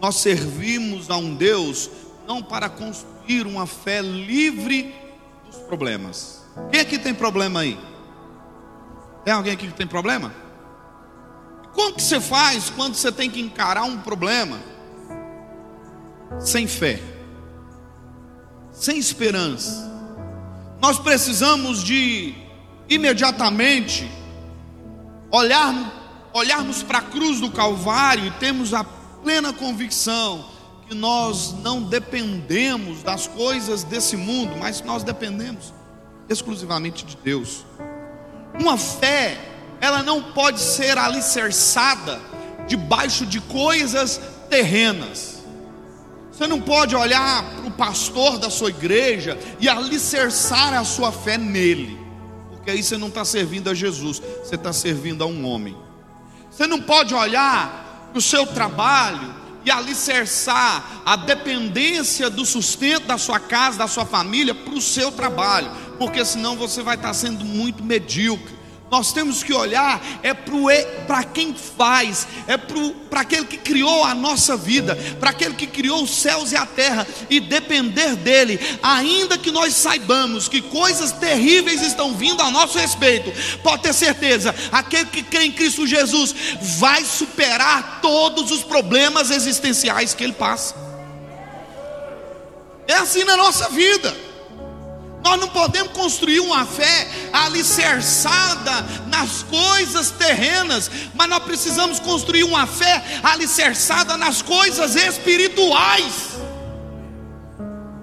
Nós 0.00 0.14
servimos 0.14 1.10
a 1.10 1.18
um 1.18 1.34
Deus 1.34 1.90
não 2.26 2.42
para 2.42 2.70
construir 2.70 3.46
uma 3.46 3.66
fé 3.66 4.00
livre 4.00 4.94
dos 5.44 5.58
problemas. 5.64 6.42
Quem 6.72 6.80
aqui 6.80 6.98
tem 6.98 7.12
problema 7.12 7.60
aí? 7.60 7.78
Tem 9.24 9.32
alguém 9.32 9.54
aqui 9.54 9.68
que 9.68 9.74
tem 9.74 9.86
problema? 9.86 10.32
Como 11.72 11.94
que 11.94 12.02
você 12.02 12.20
faz 12.20 12.70
quando 12.70 12.94
você 12.94 13.10
tem 13.10 13.30
que 13.30 13.40
encarar 13.40 13.84
um 13.84 13.98
problema 13.98 14.60
sem 16.38 16.68
fé, 16.68 17.02
sem 18.72 18.98
esperança? 18.98 19.92
Nós 20.80 20.98
precisamos 20.98 21.82
de 21.82 22.34
imediatamente 22.88 24.08
olhar, 25.30 26.30
olharmos 26.32 26.82
para 26.82 26.98
a 26.98 27.02
cruz 27.02 27.40
do 27.40 27.50
Calvário 27.50 28.26
e 28.26 28.30
temos 28.32 28.74
a 28.74 28.84
plena 28.84 29.52
convicção 29.52 30.44
que 30.86 30.94
nós 30.94 31.54
não 31.62 31.82
dependemos 31.82 33.02
das 33.02 33.26
coisas 33.26 33.82
desse 33.82 34.16
mundo, 34.16 34.54
mas 34.58 34.82
nós 34.82 35.02
dependemos 35.02 35.72
exclusivamente 36.28 37.06
de 37.06 37.16
Deus. 37.16 37.64
Uma 38.58 38.76
fé, 38.76 39.38
ela 39.80 40.02
não 40.02 40.22
pode 40.22 40.60
ser 40.60 40.96
alicerçada 40.96 42.20
debaixo 42.66 43.26
de 43.26 43.40
coisas 43.40 44.20
terrenas. 44.48 45.42
Você 46.30 46.46
não 46.46 46.60
pode 46.60 46.96
olhar 46.96 47.44
para 47.44 47.66
o 47.66 47.70
pastor 47.70 48.38
da 48.38 48.50
sua 48.50 48.70
igreja 48.70 49.38
e 49.60 49.68
alicerçar 49.68 50.74
a 50.74 50.84
sua 50.84 51.12
fé 51.12 51.38
nele, 51.38 51.98
porque 52.50 52.70
aí 52.70 52.82
você 52.82 52.96
não 52.96 53.08
está 53.08 53.24
servindo 53.24 53.70
a 53.70 53.74
Jesus, 53.74 54.20
você 54.42 54.56
está 54.56 54.72
servindo 54.72 55.22
a 55.22 55.26
um 55.26 55.46
homem. 55.46 55.76
Você 56.50 56.66
não 56.66 56.80
pode 56.80 57.14
olhar 57.14 58.08
para 58.10 58.18
o 58.18 58.22
seu 58.22 58.46
trabalho 58.46 59.34
e 59.64 59.70
alicerçar 59.70 61.02
a 61.04 61.16
dependência 61.16 62.28
do 62.28 62.44
sustento 62.44 63.06
da 63.06 63.16
sua 63.16 63.40
casa, 63.40 63.78
da 63.78 63.88
sua 63.88 64.04
família, 64.04 64.54
para 64.54 64.74
o 64.74 64.80
seu 64.80 65.10
trabalho, 65.10 65.70
porque 65.98 66.24
senão 66.24 66.56
você 66.56 66.82
vai 66.82 66.96
estar 66.96 67.14
sendo 67.14 67.44
muito 67.44 67.82
medíocre. 67.82 68.64
Nós 68.90 69.12
temos 69.12 69.42
que 69.42 69.52
olhar 69.52 70.00
é 70.22 70.32
para 70.32 71.24
quem 71.24 71.52
faz, 71.52 72.28
é 72.46 72.56
para 72.56 73.22
aquele 73.22 73.44
que 73.46 73.56
criou 73.56 74.04
a 74.04 74.14
nossa 74.14 74.56
vida, 74.56 74.96
para 75.18 75.30
aquele 75.30 75.54
que 75.54 75.66
criou 75.66 76.04
os 76.04 76.14
céus 76.14 76.52
e 76.52 76.56
a 76.56 76.64
terra, 76.64 77.04
e 77.28 77.40
depender 77.40 78.14
dele, 78.14 78.60
ainda 78.82 79.36
que 79.36 79.50
nós 79.50 79.74
saibamos 79.74 80.48
que 80.48 80.60
coisas 80.60 81.10
terríveis 81.10 81.82
estão 81.82 82.14
vindo 82.14 82.40
a 82.40 82.52
nosso 82.52 82.78
respeito, 82.78 83.32
pode 83.62 83.82
ter 83.82 83.92
certeza, 83.92 84.54
aquele 84.70 85.06
que 85.06 85.24
crê 85.24 85.46
em 85.46 85.52
Cristo 85.52 85.86
Jesus 85.86 86.32
vai 86.78 87.04
superar 87.04 88.00
todos 88.00 88.52
os 88.52 88.62
problemas 88.62 89.30
existenciais 89.30 90.14
que 90.14 90.22
ele 90.22 90.34
passa. 90.34 90.72
É 92.86 92.94
assim 92.94 93.24
na 93.24 93.36
nossa 93.36 93.70
vida. 93.70 94.23
Nós 95.24 95.40
não 95.40 95.48
podemos 95.48 95.90
construir 95.94 96.38
uma 96.40 96.66
fé 96.66 97.08
alicerçada 97.32 98.70
nas 99.06 99.42
coisas 99.42 100.10
terrenas, 100.10 100.90
mas 101.14 101.28
nós 101.30 101.42
precisamos 101.42 101.98
construir 101.98 102.44
uma 102.44 102.66
fé 102.66 103.02
alicerçada 103.22 104.18
nas 104.18 104.42
coisas 104.42 104.94
espirituais. 104.94 106.36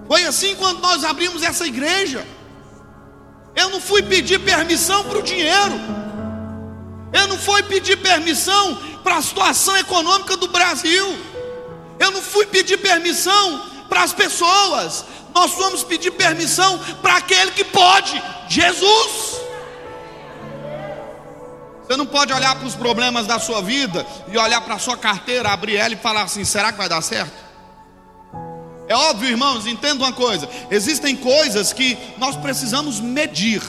Foi 0.08 0.24
assim 0.24 0.56
quando 0.56 0.80
nós 0.80 1.04
abrimos 1.04 1.44
essa 1.44 1.64
igreja. 1.64 2.26
Eu 3.54 3.70
não 3.70 3.80
fui 3.80 4.02
pedir 4.02 4.40
permissão 4.40 5.04
para 5.04 5.18
o 5.18 5.22
dinheiro. 5.22 5.80
Eu 7.12 7.28
não 7.28 7.38
fui 7.38 7.62
pedir 7.62 7.98
permissão 7.98 8.74
para 9.04 9.18
a 9.18 9.22
situação 9.22 9.76
econômica 9.76 10.36
do 10.36 10.48
Brasil. 10.48 11.16
Eu 12.00 12.10
não 12.10 12.20
fui 12.20 12.46
pedir 12.46 12.78
permissão 12.78 13.71
para 13.92 14.04
as 14.04 14.12
pessoas 14.14 15.04
nós 15.34 15.50
vamos 15.52 15.84
pedir 15.84 16.12
permissão 16.12 16.78
para 17.02 17.18
aquele 17.18 17.50
que 17.50 17.62
pode, 17.62 18.22
Jesus. 18.48 19.38
Você 21.82 21.94
não 21.98 22.06
pode 22.06 22.32
olhar 22.32 22.56
para 22.56 22.66
os 22.66 22.74
problemas 22.74 23.26
da 23.26 23.38
sua 23.38 23.60
vida 23.60 24.06
e 24.28 24.38
olhar 24.38 24.62
para 24.62 24.76
a 24.76 24.78
sua 24.78 24.96
carteira, 24.96 25.50
abrir 25.50 25.76
ela 25.76 25.92
e 25.92 25.98
falar 25.98 26.22
assim: 26.22 26.42
será 26.42 26.72
que 26.72 26.78
vai 26.78 26.88
dar 26.88 27.02
certo? 27.02 27.34
É 28.88 28.96
óbvio, 28.96 29.28
irmãos, 29.28 29.66
entenda 29.66 30.02
uma 30.02 30.12
coisa: 30.12 30.48
existem 30.70 31.14
coisas 31.14 31.74
que 31.74 31.98
nós 32.16 32.34
precisamos 32.34 32.98
medir, 32.98 33.62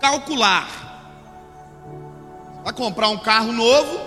calcular. 0.00 0.68
Vai 2.64 2.72
comprar 2.72 3.08
um 3.10 3.18
carro 3.18 3.52
novo, 3.52 4.00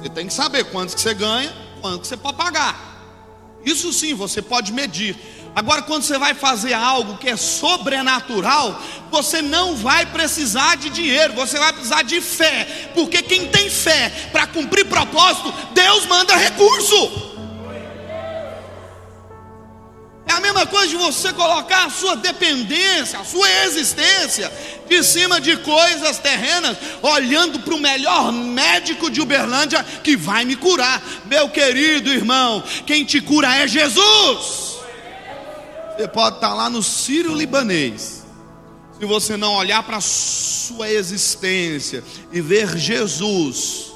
você 0.00 0.08
tem 0.08 0.26
que 0.26 0.34
saber 0.34 0.64
quanto 0.64 0.96
que 0.96 1.00
você 1.00 1.14
ganha, 1.14 1.54
quanto 1.80 2.00
que 2.00 2.08
você 2.08 2.16
pode 2.16 2.36
pagar. 2.36 2.85
Isso 3.66 3.92
sim, 3.92 4.14
você 4.14 4.40
pode 4.40 4.72
medir. 4.72 5.16
Agora, 5.56 5.82
quando 5.82 6.04
você 6.04 6.16
vai 6.18 6.34
fazer 6.34 6.72
algo 6.72 7.18
que 7.18 7.28
é 7.28 7.36
sobrenatural, 7.36 8.80
você 9.10 9.42
não 9.42 9.74
vai 9.74 10.06
precisar 10.06 10.76
de 10.76 10.88
dinheiro, 10.88 11.32
você 11.32 11.58
vai 11.58 11.72
precisar 11.72 12.02
de 12.02 12.20
fé, 12.20 12.90
porque 12.94 13.22
quem 13.22 13.48
tem 13.48 13.68
fé 13.68 14.28
para 14.30 14.46
cumprir 14.46 14.86
propósito, 14.86 15.52
Deus 15.74 16.06
manda 16.06 16.36
recurso. 16.36 17.35
Mesma 20.46 20.66
coisa 20.66 20.88
de 20.88 20.96
você 20.96 21.32
colocar 21.32 21.86
a 21.86 21.90
sua 21.90 22.16
dependência, 22.16 23.18
a 23.18 23.24
sua 23.24 23.48
existência 23.64 24.52
de 24.88 25.02
cima 25.02 25.40
de 25.40 25.56
coisas 25.56 26.18
terrenas, 26.18 26.76
olhando 27.02 27.58
para 27.60 27.74
o 27.74 27.80
melhor 27.80 28.32
médico 28.32 29.10
de 29.10 29.20
Uberlândia 29.20 29.84
que 30.04 30.16
vai 30.16 30.44
me 30.44 30.54
curar. 30.54 31.02
Meu 31.26 31.48
querido 31.48 32.10
irmão, 32.10 32.62
quem 32.86 33.04
te 33.04 33.20
cura 33.20 33.56
é 33.56 33.66
Jesus. 33.66 34.76
Você 35.96 36.06
pode 36.08 36.36
estar 36.36 36.54
lá 36.54 36.70
no 36.70 36.82
Sírio 36.82 37.34
Libanês. 37.34 38.24
Se 38.98 39.04
você 39.04 39.36
não 39.36 39.54
olhar 39.54 39.82
para 39.82 39.96
a 39.96 40.00
sua 40.00 40.88
existência 40.88 42.04
e 42.32 42.40
ver 42.40 42.78
Jesus, 42.78 43.92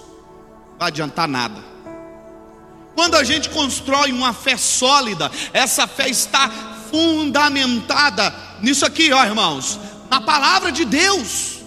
não 0.73 0.79
vai 0.79 0.89
adiantar 0.89 1.29
nada. 1.29 1.70
Quando 3.01 3.17
a 3.17 3.25
gente 3.25 3.49
constrói 3.49 4.13
uma 4.13 4.35
fé 4.35 4.59
sólida, 4.59 5.33
essa 5.55 5.87
fé 5.87 6.11
está 6.11 6.51
fundamentada 6.91 8.31
nisso 8.61 8.85
aqui, 8.85 9.11
ó 9.11 9.25
irmãos, 9.25 9.81
na 10.11 10.21
palavra 10.21 10.71
de 10.71 10.85
Deus. 10.85 11.61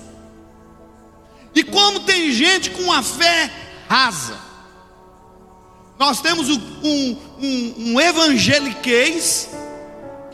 E 1.56 1.64
como 1.64 2.02
tem 2.02 2.32
gente 2.32 2.70
com 2.70 2.94
a 2.94 3.02
fé 3.02 3.52
rasa, 3.90 4.38
nós 5.98 6.22
temos 6.22 6.50
um, 6.52 7.18
um, 7.42 7.74
um 7.80 8.00
evangeliquez 8.00 9.50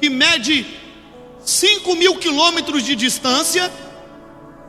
que 0.01 0.10
mede 0.10 0.68
5 1.46 1.96
mil 1.96 2.18
quilômetros 2.18 2.84
de 2.84 2.94
distância 2.94 3.72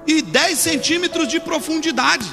e 0.06 0.22
10 0.22 0.56
centímetros 0.56 1.26
de 1.26 1.40
profundidade. 1.40 2.30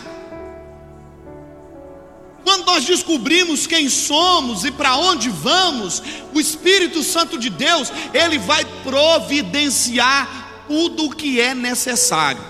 Quando 2.48 2.66
nós 2.66 2.86
descobrimos 2.86 3.68
quem 3.68 3.90
somos 3.90 4.64
e 4.64 4.72
para 4.72 4.96
onde 4.96 5.28
vamos, 5.28 6.02
o 6.34 6.40
Espírito 6.40 7.04
Santo 7.04 7.38
de 7.38 7.50
Deus, 7.50 7.92
ele 8.14 8.38
vai 8.38 8.64
providenciar 8.86 10.64
tudo 10.66 11.08
o 11.08 11.10
que 11.14 11.42
é 11.42 11.54
necessário. 11.54 12.42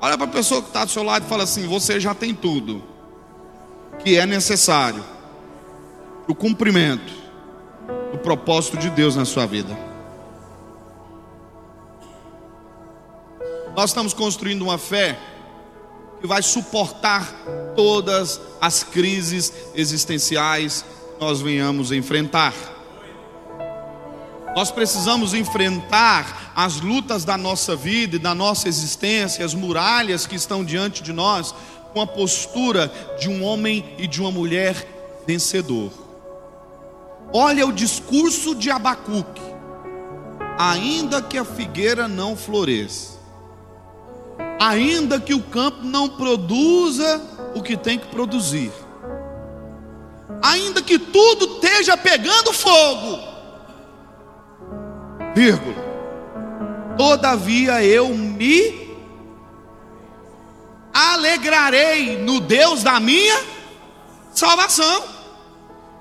Olha 0.00 0.16
para 0.16 0.24
a 0.24 0.30
pessoa 0.30 0.62
que 0.62 0.68
está 0.68 0.86
do 0.86 0.90
seu 0.90 1.02
lado 1.02 1.26
e 1.26 1.28
fala 1.28 1.42
assim: 1.42 1.66
Você 1.66 2.00
já 2.00 2.14
tem 2.14 2.34
tudo 2.34 2.82
que 4.02 4.16
é 4.16 4.24
necessário 4.24 5.04
o 6.26 6.34
cumprimento 6.34 7.12
do 8.10 8.16
propósito 8.20 8.78
de 8.78 8.88
Deus 8.88 9.16
na 9.16 9.26
sua 9.26 9.44
vida. 9.44 9.78
Nós 13.76 13.90
estamos 13.90 14.14
construindo 14.14 14.62
uma 14.62 14.78
fé 14.78 15.18
que 16.24 16.28
vai 16.28 16.40
suportar 16.40 17.34
todas 17.76 18.40
as 18.58 18.82
crises 18.82 19.52
existenciais 19.74 20.82
que 20.82 21.20
nós 21.22 21.42
venhamos 21.42 21.92
enfrentar. 21.92 22.54
Nós 24.56 24.70
precisamos 24.70 25.34
enfrentar 25.34 26.50
as 26.56 26.80
lutas 26.80 27.26
da 27.26 27.36
nossa 27.36 27.76
vida 27.76 28.16
e 28.16 28.18
da 28.18 28.34
nossa 28.34 28.68
existência, 28.68 29.44
as 29.44 29.52
muralhas 29.52 30.26
que 30.26 30.34
estão 30.34 30.64
diante 30.64 31.02
de 31.02 31.12
nós, 31.12 31.54
com 31.92 32.00
a 32.00 32.06
postura 32.06 32.90
de 33.20 33.28
um 33.28 33.44
homem 33.44 33.84
e 33.98 34.06
de 34.06 34.22
uma 34.22 34.30
mulher 34.30 35.22
vencedor. 35.26 35.92
Olha 37.34 37.66
o 37.66 37.72
discurso 37.72 38.54
de 38.54 38.70
Abacuque. 38.70 39.42
Ainda 40.56 41.20
que 41.20 41.36
a 41.36 41.44
figueira 41.44 42.08
não 42.08 42.34
floresça, 42.34 43.13
ainda 44.60 45.20
que 45.20 45.34
o 45.34 45.42
campo 45.42 45.82
não 45.82 46.08
produza 46.08 47.20
o 47.54 47.62
que 47.62 47.76
tem 47.76 47.98
que 47.98 48.06
produzir, 48.06 48.72
ainda 50.42 50.82
que 50.82 50.98
tudo 50.98 51.54
esteja 51.56 51.96
pegando 51.96 52.52
fogo, 52.52 53.18
vírgula, 55.34 55.74
todavia 56.96 57.84
eu 57.84 58.08
me 58.10 58.84
alegrarei 60.92 62.18
no 62.18 62.40
Deus 62.40 62.82
da 62.82 63.00
minha 63.00 63.42
salvação. 64.32 65.02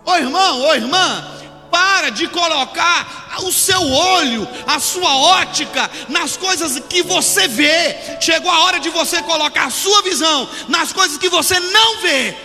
Ô 0.06 0.16
irmão, 0.16 0.62
ô 0.62 0.74
irmã, 0.76 1.33
para 1.74 2.12
de 2.12 2.28
colocar 2.28 3.40
o 3.42 3.52
seu 3.52 3.82
olho, 3.82 4.48
a 4.68 4.80
sua 4.80 5.16
ótica 5.16 5.90
nas 6.08 6.38
coisas 6.38 6.78
que 6.88 7.02
você 7.02 7.48
vê. 7.48 8.20
Chegou 8.22 8.52
a 8.52 8.66
hora 8.66 8.80
de 8.80 8.92
você 8.92 9.24
colocar 9.24 9.66
a 9.66 9.70
sua 9.72 10.04
visão 10.04 10.48
nas 10.70 10.94
coisas 10.94 11.18
que 11.18 11.30
você 11.30 11.60
não 11.60 12.00
vê. 12.00 12.38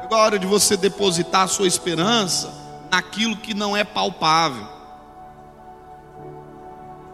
Chegou 0.00 0.16
a 0.16 0.22
hora 0.22 0.38
de 0.38 0.46
você 0.46 0.74
depositar 0.74 1.42
a 1.42 1.48
sua 1.48 1.66
esperança 1.66 2.50
naquilo 2.90 3.36
que 3.36 3.52
não 3.52 3.76
é 3.76 3.84
palpável. 3.84 4.66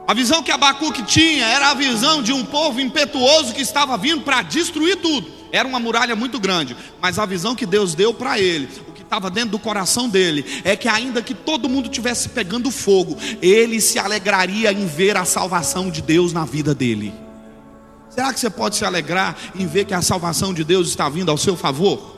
A 0.07 0.15
visão 0.15 0.41
que 0.41 0.53
Abacuque 0.53 1.03
tinha 1.03 1.45
era 1.47 1.71
a 1.71 1.75
visão 1.75 2.23
de 2.23 2.33
um 2.33 2.45
povo 2.45 2.81
impetuoso 2.81 3.53
que 3.53 3.61
estava 3.61 3.99
vindo 3.99 4.23
para 4.23 4.41
destruir 4.41 4.97
tudo. 5.03 5.31
Era 5.51 5.67
uma 5.67 5.81
muralha 5.81 6.15
muito 6.15 6.39
grande, 6.39 6.77
mas 7.01 7.19
a 7.19 7.27
visão 7.27 7.55
que 7.55 7.67
Deus 7.67 7.95
deu 7.95 8.15
para 8.15 8.39
ele, 8.39 8.69
estava 9.09 9.31
dentro 9.31 9.51
do 9.51 9.59
coração 9.59 10.07
dele, 10.09 10.45
é 10.65 10.77
que 10.77 10.87
ainda 10.87 11.23
que 11.23 11.33
todo 11.33 11.69
mundo 11.69 11.89
tivesse 11.89 12.29
pegando 12.29 12.71
fogo, 12.71 13.17
ele 13.41 13.81
se 13.81 13.99
alegraria 13.99 14.71
em 14.71 14.87
ver 14.87 15.17
a 15.17 15.25
salvação 15.25 15.91
de 15.91 16.03
Deus 16.03 16.33
na 16.33 16.45
vida 16.45 16.75
dele. 16.75 17.13
Será 18.11 18.33
que 18.33 18.39
você 18.39 18.51
pode 18.51 18.77
se 18.77 18.85
alegrar 18.85 19.37
em 19.55 19.67
ver 19.67 19.87
que 19.87 19.95
a 19.95 20.03
salvação 20.03 20.53
de 20.53 20.63
Deus 20.63 20.89
está 20.89 21.09
vindo 21.09 21.31
ao 21.31 21.39
seu 21.39 21.57
favor? 21.57 22.18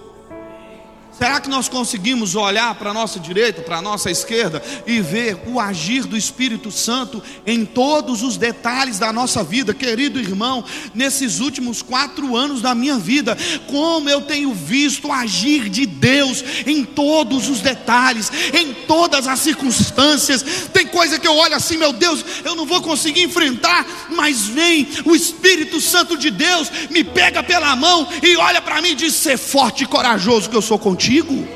Será 1.21 1.39
que 1.39 1.51
nós 1.51 1.69
conseguimos 1.69 2.35
olhar 2.35 2.75
para 2.77 2.93
a 2.93 2.95
nossa 2.95 3.21
direita, 3.21 3.61
para 3.61 3.77
a 3.77 3.83
nossa 3.83 4.11
esquerda 4.11 4.63
e 4.87 5.03
ver 5.03 5.39
o 5.49 5.61
agir 5.61 6.07
do 6.07 6.17
Espírito 6.17 6.71
Santo 6.71 7.23
em 7.47 7.63
todos 7.67 8.23
os 8.23 8.39
detalhes 8.39 8.99
da 8.99 9.13
nossa 9.13 9.45
vida, 9.45 9.75
querido 9.75 10.19
irmão? 10.19 10.65
Nesses 10.95 11.41
últimos 11.41 11.83
quatro 11.83 12.35
anos 12.35 12.63
da 12.63 12.75
minha 12.75 12.97
vida, 12.97 13.37
como 13.67 14.09
eu 14.09 14.23
tenho 14.23 14.55
visto 14.55 15.09
o 15.09 15.13
agir 15.13 15.69
de 15.69 15.85
Deus 15.85 16.43
em 16.67 16.87
todos 16.87 17.51
os 17.51 17.61
detalhes, 17.61 18.33
em 18.55 18.73
todas 18.73 19.29
as 19.29 19.41
circunstâncias. 19.41 20.43
Tem 20.73 20.87
coisa 20.87 21.19
que 21.19 21.29
eu 21.29 21.37
olho 21.37 21.55
assim, 21.55 21.77
meu 21.77 21.93
Deus, 21.93 22.25
eu 22.43 22.55
não 22.55 22.65
vou 22.65 22.81
conseguir 22.81 23.25
enfrentar, 23.25 23.87
mas 24.09 24.47
vem 24.47 24.89
o 25.05 25.15
Espírito 25.15 25.83
Santo 25.83 26.17
de 26.17 26.31
Deus, 26.31 26.71
me 26.89 27.05
pega 27.05 27.43
pela 27.43 27.77
mão 27.77 28.09
e 28.23 28.39
olha 28.39 28.63
para 28.63 28.81
mim 28.81 28.93
e 28.93 28.95
diz: 28.95 29.13
ser 29.17 29.37
forte 29.37 29.85
e 29.85 29.87
corajoso, 29.87 30.49
que 30.49 30.57
eu 30.57 30.63
sou 30.63 30.79
contigo 30.79 31.10
contigo? 31.11 31.49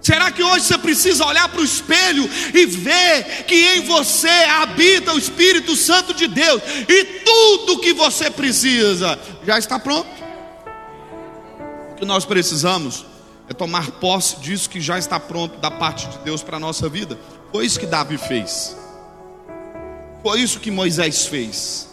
Será 0.00 0.30
que 0.30 0.42
hoje 0.42 0.64
você 0.64 0.78
precisa 0.78 1.26
olhar 1.26 1.48
para 1.48 1.60
o 1.60 1.64
espelho 1.64 2.28
e 2.54 2.64
ver 2.64 3.44
que 3.44 3.54
em 3.54 3.82
você 3.82 4.28
habita 4.28 5.12
o 5.12 5.18
Espírito 5.18 5.76
Santo 5.76 6.14
de 6.14 6.26
Deus 6.26 6.62
e 6.88 7.04
tudo 7.04 7.80
que 7.80 7.92
você 7.92 8.30
precisa 8.30 9.18
já 9.44 9.58
está 9.58 9.78
pronto? 9.78 10.08
O 11.92 11.94
que 11.96 12.06
nós 12.06 12.24
precisamos 12.24 13.04
é 13.48 13.52
tomar 13.52 13.90
posse 13.92 14.36
disso 14.36 14.70
que 14.70 14.80
já 14.80 14.98
está 14.98 15.20
pronto 15.20 15.58
da 15.58 15.70
parte 15.70 16.08
de 16.08 16.18
Deus 16.20 16.42
para 16.42 16.56
a 16.56 16.60
nossa 16.60 16.88
vida. 16.88 17.18
Foi 17.52 17.66
isso 17.66 17.78
que 17.78 17.86
Davi 17.86 18.16
fez, 18.16 18.74
foi 20.22 20.40
isso 20.40 20.60
que 20.60 20.70
Moisés 20.70 21.26
fez, 21.26 21.88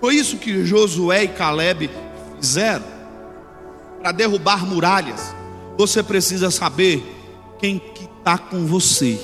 foi 0.00 0.14
isso 0.14 0.36
que 0.36 0.64
Josué 0.64 1.24
e 1.24 1.28
Caleb 1.28 1.90
fizeram 2.38 2.97
para 4.00 4.12
derrubar 4.12 4.64
muralhas, 4.64 5.34
você 5.76 6.02
precisa 6.02 6.50
saber 6.50 7.02
quem 7.58 7.78
que 7.78 8.04
está 8.04 8.38
com 8.38 8.66
você. 8.66 9.18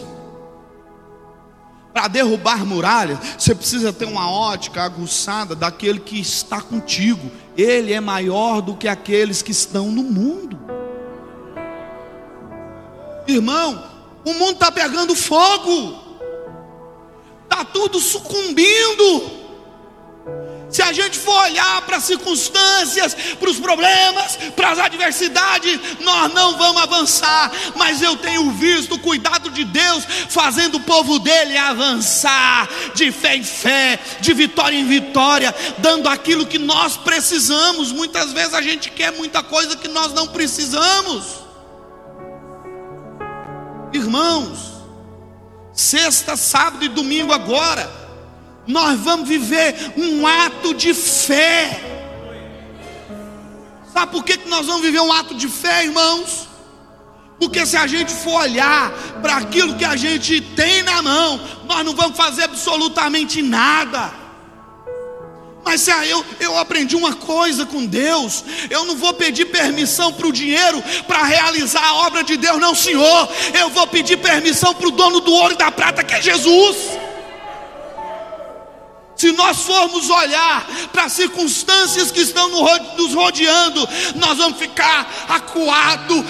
Para 1.93 2.09
derrubar 2.09 2.67
muralhas, 2.67 3.19
você 3.39 3.55
precisa 3.55 3.93
ter 3.93 4.05
uma 4.05 4.29
ótica 4.29 4.83
aguçada 4.83 5.55
daquele 5.55 6.01
que 6.01 6.19
está 6.19 6.61
contigo. 6.61 7.31
Ele 7.57 7.93
é 7.93 8.01
maior 8.01 8.61
do 8.61 8.75
que 8.77 8.89
aqueles 8.89 9.43
que 9.43 9.53
estão 9.53 9.93
no 9.93 10.03
mundo. 10.03 10.59
Irmão, 13.29 13.85
o 14.25 14.35
mundo 14.35 14.55
está 14.55 14.73
pegando 14.73 15.15
fogo, 15.15 15.99
está 17.45 17.65
tudo 17.65 18.01
sucumbindo. 18.01 19.44
Se 20.75 20.83
a 20.83 20.93
gente 20.93 21.17
for 21.17 21.41
olhar 21.43 21.83
para 21.83 21.99
as 21.99 22.05
circunstâncias, 22.05 23.15
para 23.39 23.49
os 23.49 23.61
problemas, 23.61 24.37
para 24.57 24.73
as 24.73 24.79
adversidades, 24.81 25.79
nós 26.01 26.35
não 26.35 26.59
vamos 26.59 26.83
avançar. 26.83 27.53
Mas 27.77 28.03
eu 28.03 28.17
tenho 28.17 28.51
visto 28.51 28.97
o 28.97 28.99
cuidado 28.99 29.51
de 29.51 29.65
Deus 29.65 30.05
fazendo 30.29 30.79
o 30.79 30.81
povo 30.81 31.21
dele 31.21 31.57
avançar 31.57 32.69
de 32.93 33.13
fé 33.13 33.37
em 33.37 33.45
fé, 33.45 34.01
de 34.21 34.35
vitória 34.35 34.77
em 34.77 34.85
vitória, 34.85 35.55
dando 35.79 36.09
aquilo 36.09 36.45
que 36.45 36.59
nós 36.59 36.97
precisamos. 36.97 37.93
Muitas 37.93 38.33
vezes 38.33 38.53
a 38.53 38.61
gente 38.61 38.91
quer 38.91 39.13
muita 39.13 39.45
coisa 39.45 39.77
que 39.77 39.87
nós 39.87 40.13
não 40.13 40.27
precisamos. 40.27 41.25
Irmãos, 43.93 44.59
sexta, 45.73 46.37
sábado 46.37 46.85
e 46.85 46.89
domingo 46.89 47.33
agora 47.33 48.04
nós 48.67 48.99
vamos 49.01 49.29
viver 49.29 49.93
um 49.97 50.27
ato 50.27 50.75
de 50.75 50.95
fé. 50.95 51.81
Sabe 53.93 54.13
por 54.13 54.25
que, 54.25 54.39
que 54.39 54.49
nós 54.49 54.67
vamos 54.67 54.83
viver 54.83 55.01
um 55.01 55.13
ato 55.13 55.35
de 55.35 55.49
fé, 55.49 55.85
irmãos? 55.85 56.49
Porque 57.39 57.67
se 57.67 57.77
a 57.77 57.87
gente 57.87 58.13
for 58.13 58.41
olhar 58.43 58.91
para 59.21 59.37
aquilo 59.37 59.77
que 59.77 59.85
a 59.85 59.97
gente 59.97 60.41
tem 60.41 60.83
na 60.83 61.03
mão, 61.03 61.41
nós 61.67 61.85
não 61.85 61.95
vamos 61.95 62.17
fazer 62.17 62.45
absolutamente 62.45 63.43
nada. 63.43 64.25
Mas 65.65 65.89
ah, 65.89 66.07
eu, 66.07 66.25
eu 66.41 66.59
aprendi 66.59 66.95
uma 66.95 67.15
coisa 67.15 67.65
com 67.65 67.87
Deus: 67.87 68.45
eu 68.69 68.85
não 68.85 68.97
vou 68.97 69.15
pedir 69.15 69.47
permissão 69.47 70.13
para 70.13 70.27
o 70.27 70.33
dinheiro 70.33 70.83
para 71.07 71.25
realizar 71.25 71.83
a 71.83 71.95
obra 72.07 72.23
de 72.23 72.37
Deus, 72.37 72.61
não, 72.61 72.75
Senhor. 72.75 73.29
Eu 73.59 73.71
vou 73.71 73.87
pedir 73.87 74.19
permissão 74.19 74.75
para 74.75 74.89
o 74.89 74.91
dono 74.91 75.21
do 75.21 75.33
ouro 75.33 75.55
e 75.55 75.57
da 75.57 75.71
prata, 75.71 76.05
que 76.05 76.15
é 76.15 76.23
Jesus. 76.23 76.77
Se 79.25 79.33
nós 79.33 79.61
formos 79.61 80.11
olhar 80.11 80.67
para 80.93 81.05
as 81.05 81.15
circunstâncias 81.15 82.11
que 82.11 82.21
estão 82.21 82.47
nos 82.99 83.15
rodeando, 83.15 83.89
nós 84.17 84.37
vamos 84.37 84.59
ficar 84.59 85.25
acuado, 85.27 86.23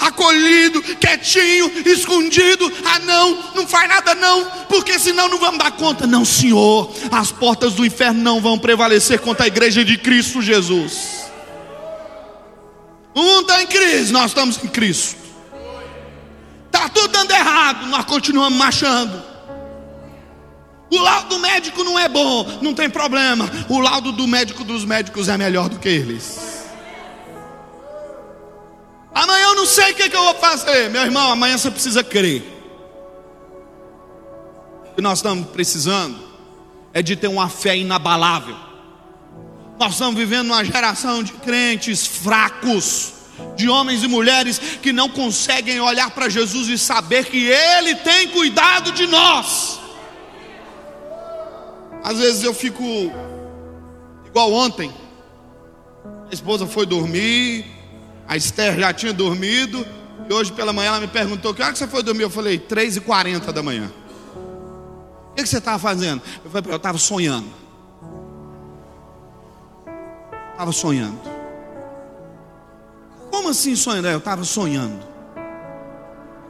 acolhido, 0.00 0.80
quietinho, 0.96 1.70
escondido. 1.84 2.72
Ah, 2.86 3.00
não, 3.00 3.52
não 3.54 3.66
faz 3.66 3.86
nada 3.86 4.14
não, 4.14 4.46
porque 4.66 4.98
senão 4.98 5.28
não 5.28 5.36
vamos 5.36 5.58
dar 5.58 5.72
conta. 5.72 6.06
Não, 6.06 6.24
Senhor, 6.24 6.90
as 7.12 7.30
portas 7.30 7.74
do 7.74 7.84
inferno 7.84 8.22
não 8.22 8.40
vão 8.40 8.58
prevalecer 8.58 9.18
contra 9.18 9.44
a 9.44 9.48
igreja 9.48 9.84
de 9.84 9.98
Cristo 9.98 10.40
Jesus. 10.40 11.26
O 13.14 13.20
mundo 13.20 13.42
está 13.42 13.62
em 13.62 13.66
crise, 13.66 14.10
nós 14.10 14.30
estamos 14.30 14.56
em 14.64 14.68
Cristo. 14.68 15.16
Está 16.64 16.88
tudo 16.88 17.08
dando 17.08 17.32
errado, 17.32 17.88
nós 17.88 18.06
continuamos 18.06 18.58
marchando. 18.58 19.35
O 20.90 20.98
laudo 20.98 21.38
médico 21.38 21.82
não 21.82 21.98
é 21.98 22.08
bom, 22.08 22.58
não 22.62 22.72
tem 22.72 22.88
problema. 22.88 23.50
O 23.68 23.80
laudo 23.80 24.12
do 24.12 24.26
médico 24.26 24.62
dos 24.62 24.84
médicos 24.84 25.28
é 25.28 25.36
melhor 25.36 25.68
do 25.68 25.78
que 25.78 25.88
eles. 25.88 26.56
Amanhã 29.12 29.44
eu 29.46 29.54
não 29.56 29.66
sei 29.66 29.92
o 29.92 29.94
que, 29.94 30.10
que 30.10 30.16
eu 30.16 30.24
vou 30.24 30.34
fazer, 30.34 30.90
meu 30.90 31.02
irmão. 31.02 31.32
Amanhã 31.32 31.58
você 31.58 31.70
precisa 31.70 32.04
crer. 32.04 32.42
O 34.90 34.94
que 34.94 35.02
nós 35.02 35.18
estamos 35.18 35.48
precisando 35.48 36.16
é 36.92 37.02
de 37.02 37.16
ter 37.16 37.26
uma 37.26 37.48
fé 37.48 37.76
inabalável. 37.76 38.56
Nós 39.78 39.92
estamos 39.92 40.16
vivendo 40.16 40.46
uma 40.46 40.64
geração 40.64 41.22
de 41.22 41.32
crentes 41.32 42.06
fracos, 42.06 43.12
de 43.56 43.68
homens 43.68 44.02
e 44.02 44.08
mulheres 44.08 44.58
que 44.80 44.92
não 44.92 45.08
conseguem 45.08 45.80
olhar 45.80 46.10
para 46.10 46.28
Jesus 46.28 46.68
e 46.68 46.78
saber 46.78 47.24
que 47.26 47.46
Ele 47.46 47.94
tem 47.96 48.28
cuidado 48.28 48.92
de 48.92 49.06
nós. 49.06 49.85
Às 52.06 52.18
vezes 52.18 52.44
eu 52.44 52.54
fico 52.54 52.84
igual 54.24 54.52
ontem. 54.52 54.94
A 56.30 56.32
esposa 56.32 56.64
foi 56.64 56.86
dormir, 56.86 57.66
a 58.28 58.36
Esther 58.36 58.78
já 58.78 58.92
tinha 58.92 59.12
dormido, 59.12 59.84
e 60.30 60.32
hoje 60.32 60.52
pela 60.52 60.72
manhã 60.72 60.90
ela 60.90 61.00
me 61.00 61.08
perguntou: 61.08 61.52
que 61.52 61.60
hora 61.60 61.72
que 61.72 61.78
você 61.78 61.88
foi 61.88 62.04
dormir? 62.04 62.22
Eu 62.22 62.30
falei: 62.30 62.60
3h40 62.60 63.50
da 63.50 63.60
manhã. 63.60 63.90
O 65.32 65.34
que, 65.34 65.44
você 65.44 65.58
estava 65.58 65.80
fazendo? 65.80 66.22
Eu 66.44 66.50
falei: 66.52 66.72
eu 66.72 66.76
estava 66.76 66.96
sonhando. 66.96 67.48
Estava 70.52 70.70
sonhando. 70.70 71.20
Como 73.32 73.48
assim 73.48 73.74
sonhando? 73.74 74.06
É, 74.06 74.14
eu 74.14 74.18
estava 74.18 74.44
sonhando. 74.44 75.04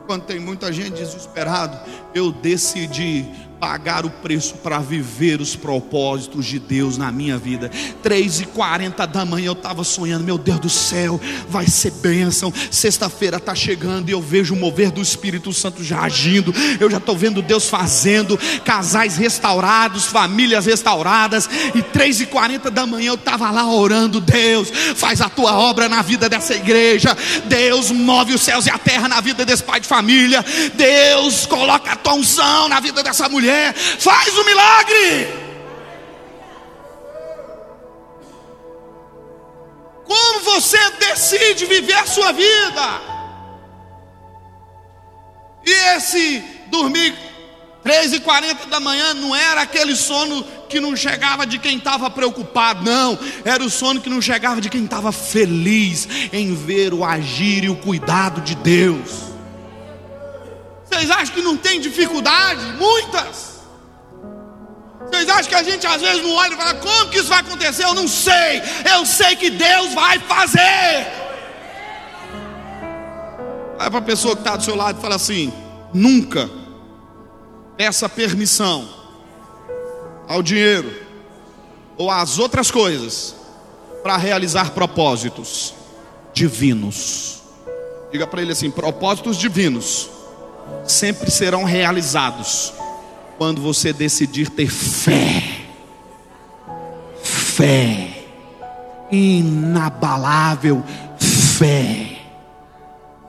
Quando 0.06 0.24
tem 0.24 0.38
muita 0.38 0.70
gente 0.70 0.96
desesperado, 0.96 1.80
eu 2.14 2.30
decidi 2.30 3.24
pagar 3.58 4.04
o 4.04 4.10
preço 4.10 4.54
para 4.56 4.78
viver 4.78 5.40
os 5.40 5.56
propósitos 5.56 6.46
de 6.46 6.58
Deus 6.58 6.98
na 6.98 7.10
minha 7.10 7.38
vida. 7.38 7.70
Três 8.02 8.40
e 8.40 8.46
quarenta 8.46 9.06
da 9.06 9.24
manhã 9.24 9.46
eu 9.46 9.52
estava 9.52 9.82
sonhando, 9.82 10.24
meu 10.24 10.36
Deus 10.36 10.60
do 10.60 10.68
céu, 10.68 11.20
vai 11.48 11.66
ser 11.66 11.90
bênção. 11.92 12.52
Sexta-feira 12.70 13.38
está 13.38 13.54
chegando 13.54 14.08
e 14.08 14.12
eu 14.12 14.20
vejo 14.20 14.54
o 14.54 14.56
mover 14.56 14.90
do 14.90 15.00
Espírito 15.00 15.52
Santo 15.52 15.82
já 15.82 16.02
agindo. 16.02 16.54
Eu 16.78 16.90
já 16.90 16.98
estou 16.98 17.16
vendo 17.16 17.40
Deus 17.40 17.68
fazendo 17.68 18.38
casais 18.64 19.16
restaurados, 19.16 20.04
famílias 20.04 20.66
restauradas. 20.66 21.48
E 21.74 21.82
três 21.82 22.20
e 22.20 22.26
quarenta 22.26 22.70
da 22.70 22.86
manhã 22.86 23.08
eu 23.08 23.14
estava 23.14 23.50
lá 23.50 23.66
orando, 23.66 24.20
Deus, 24.20 24.70
faz 24.96 25.20
a 25.20 25.28
tua 25.28 25.58
obra 25.58 25.88
na 25.88 26.02
vida 26.02 26.28
dessa 26.28 26.54
igreja. 26.54 27.16
Deus 27.46 27.90
move 27.90 28.34
os 28.34 28.42
céus 28.42 28.66
e 28.66 28.70
a 28.70 28.78
terra 28.78 29.08
na 29.08 29.20
vida 29.20 29.44
desse 29.44 29.62
pai 29.62 29.80
de 29.80 29.88
família. 29.88 30.44
Deus 30.74 31.46
coloca 31.46 31.92
a 31.92 31.96
tua 31.96 32.14
unção 32.14 32.68
na 32.68 32.80
vida 32.80 33.02
dessa 33.02 33.28
mulher 33.28 33.45
mulher, 33.46 33.74
faz 33.74 34.36
o 34.36 34.44
milagre. 34.44 35.28
Como 40.04 40.40
você 40.40 40.78
decide 40.98 41.66
viver 41.66 41.94
a 41.94 42.06
sua 42.06 42.32
vida? 42.32 43.00
E 45.64 45.70
esse 45.96 46.42
dormir 46.68 47.14
3 47.82 48.14
e 48.14 48.20
40 48.20 48.66
da 48.66 48.80
manhã 48.80 49.14
não 49.14 49.34
era 49.34 49.62
aquele 49.62 49.94
sono 49.94 50.44
que 50.68 50.80
não 50.80 50.96
chegava 50.96 51.46
de 51.46 51.58
quem 51.58 51.78
estava 51.78 52.10
preocupado, 52.10 52.84
não, 52.84 53.16
era 53.44 53.62
o 53.62 53.70
sono 53.70 54.00
que 54.00 54.10
não 54.10 54.20
chegava 54.20 54.60
de 54.60 54.68
quem 54.68 54.84
estava 54.84 55.12
feliz 55.12 56.08
em 56.32 56.52
ver 56.54 56.92
o 56.92 57.04
agir 57.04 57.62
e 57.64 57.68
o 57.68 57.76
cuidado 57.76 58.40
de 58.40 58.56
Deus. 58.56 59.25
Vocês 60.88 61.10
acham 61.10 61.34
que 61.34 61.42
não 61.42 61.56
tem 61.56 61.80
dificuldade? 61.80 62.60
Muitas. 62.78 63.56
Vocês 65.06 65.28
acham 65.28 65.48
que 65.48 65.54
a 65.54 65.62
gente 65.62 65.86
às 65.86 66.00
vezes 66.00 66.22
não 66.22 66.32
olha 66.32 66.54
e 66.54 66.56
fala, 66.56 66.74
como 66.74 67.10
que 67.10 67.18
isso 67.18 67.28
vai 67.28 67.40
acontecer? 67.40 67.84
Eu 67.84 67.94
não 67.94 68.08
sei. 68.08 68.62
Eu 68.92 69.04
sei 69.04 69.36
que 69.36 69.50
Deus 69.50 69.94
vai 69.94 70.18
fazer. 70.20 71.06
Vai 73.76 73.90
para 73.90 73.98
a 73.98 74.02
pessoa 74.02 74.34
que 74.34 74.40
está 74.40 74.56
do 74.56 74.64
seu 74.64 74.74
lado 74.74 74.98
e 74.98 75.02
fala 75.02 75.16
assim: 75.16 75.52
nunca 75.92 76.48
peça 77.76 78.08
permissão 78.08 78.88
ao 80.26 80.42
dinheiro 80.42 81.04
ou 81.98 82.10
às 82.10 82.38
outras 82.38 82.70
coisas 82.70 83.34
para 84.02 84.16
realizar 84.16 84.70
propósitos 84.70 85.74
divinos. 86.32 87.42
Diga 88.10 88.26
para 88.26 88.40
ele 88.40 88.52
assim: 88.52 88.70
propósitos 88.70 89.36
divinos 89.36 90.15
sempre 90.84 91.30
serão 91.30 91.64
realizados 91.64 92.72
quando 93.38 93.60
você 93.60 93.92
decidir 93.92 94.50
ter 94.50 94.68
fé. 94.68 95.42
Fé. 97.22 98.24
Inabalável 99.10 100.82
fé. 101.58 102.18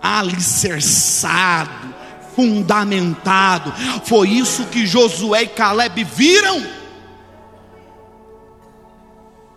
Alicerçado, 0.01 1.93
fundamentado. 2.35 3.73
Foi 4.05 4.29
isso 4.29 4.65
que 4.65 4.85
Josué 4.85 5.43
e 5.43 5.47
Caleb 5.47 6.03
viram. 6.03 6.65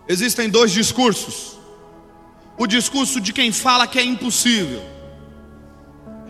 Existem 0.07 0.49
dois 0.49 0.71
discursos: 0.71 1.57
o 2.57 2.65
discurso 2.65 3.21
de 3.21 3.31
quem 3.31 3.51
fala 3.51 3.87
que 3.87 3.99
é 3.99 4.03
impossível, 4.03 4.81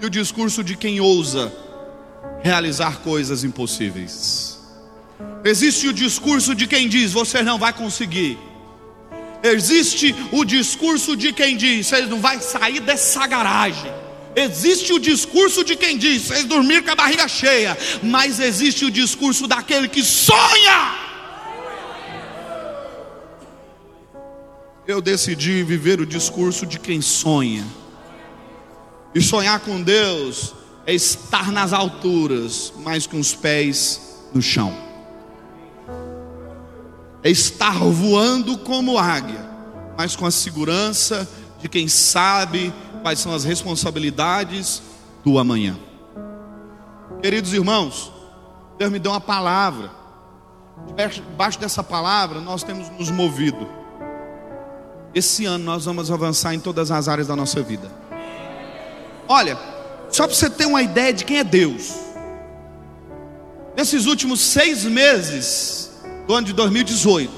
e 0.01 0.05
o 0.05 0.09
discurso 0.09 0.63
de 0.63 0.75
quem 0.75 0.99
ousa 0.99 1.53
realizar 2.43 2.97
coisas 2.99 3.43
impossíveis. 3.43 4.59
Existe 5.43 5.87
o 5.87 5.93
discurso 5.93 6.55
de 6.55 6.65
quem 6.65 6.87
diz: 6.87 7.11
você 7.11 7.43
não 7.43 7.59
vai 7.59 7.71
conseguir. 7.71 8.37
Existe 9.43 10.15
o 10.31 10.43
discurso 10.43 11.15
de 11.15 11.31
quem 11.31 11.55
diz: 11.55 11.87
você 11.87 12.01
não 12.07 12.19
vai 12.19 12.39
sair 12.41 12.79
dessa 12.79 13.27
garagem. 13.27 13.91
Existe 14.35 14.93
o 14.93 14.99
discurso 14.99 15.63
de 15.63 15.75
quem 15.75 15.97
diz: 15.97 16.23
vocês 16.23 16.45
dormir 16.45 16.83
com 16.83 16.91
a 16.91 16.95
barriga 16.95 17.27
cheia. 17.27 17.77
Mas 18.01 18.39
existe 18.39 18.85
o 18.85 18.91
discurso 18.91 19.47
daquele 19.47 19.87
que 19.87 20.03
sonha. 20.03 20.95
Eu 24.87 24.99
decidi 24.99 25.63
viver 25.63 26.01
o 26.01 26.05
discurso 26.05 26.65
de 26.65 26.79
quem 26.79 27.01
sonha. 27.01 27.80
E 29.13 29.21
sonhar 29.21 29.59
com 29.59 29.81
Deus 29.81 30.53
é 30.85 30.93
estar 30.93 31.51
nas 31.51 31.73
alturas, 31.73 32.73
mas 32.79 33.05
com 33.05 33.19
os 33.19 33.33
pés 33.33 34.29
no 34.33 34.41
chão. 34.41 34.73
É 37.23 37.29
estar 37.29 37.77
voando 37.79 38.57
como 38.57 38.97
águia, 38.97 39.45
mas 39.97 40.15
com 40.15 40.25
a 40.25 40.31
segurança 40.31 41.29
de 41.59 41.69
quem 41.69 41.87
sabe 41.87 42.73
quais 43.01 43.19
são 43.19 43.33
as 43.33 43.43
responsabilidades 43.43 44.81
do 45.23 45.37
amanhã. 45.37 45.77
Queridos 47.21 47.53
irmãos, 47.53 48.11
Deus 48.77 48.91
me 48.91 48.97
deu 48.97 49.11
uma 49.11 49.21
palavra. 49.21 49.91
Debaixo 50.95 51.59
dessa 51.59 51.83
palavra, 51.83 52.39
nós 52.39 52.63
temos 52.63 52.89
nos 52.89 53.11
movido. 53.11 53.67
Esse 55.13 55.45
ano 55.45 55.63
nós 55.63 55.85
vamos 55.85 56.09
avançar 56.09 56.55
em 56.55 56.59
todas 56.59 56.89
as 56.89 57.07
áreas 57.07 57.27
da 57.27 57.35
nossa 57.35 57.61
vida. 57.61 57.91
Olha, 59.31 59.57
só 60.09 60.27
para 60.27 60.35
você 60.35 60.49
ter 60.49 60.65
uma 60.65 60.81
ideia 60.81 61.13
de 61.13 61.23
quem 61.23 61.37
é 61.37 61.43
Deus. 61.45 61.93
Nesses 63.77 64.05
últimos 64.05 64.41
seis 64.41 64.83
meses 64.83 65.89
do 66.27 66.33
ano 66.33 66.45
de 66.47 66.51
2018, 66.51 67.31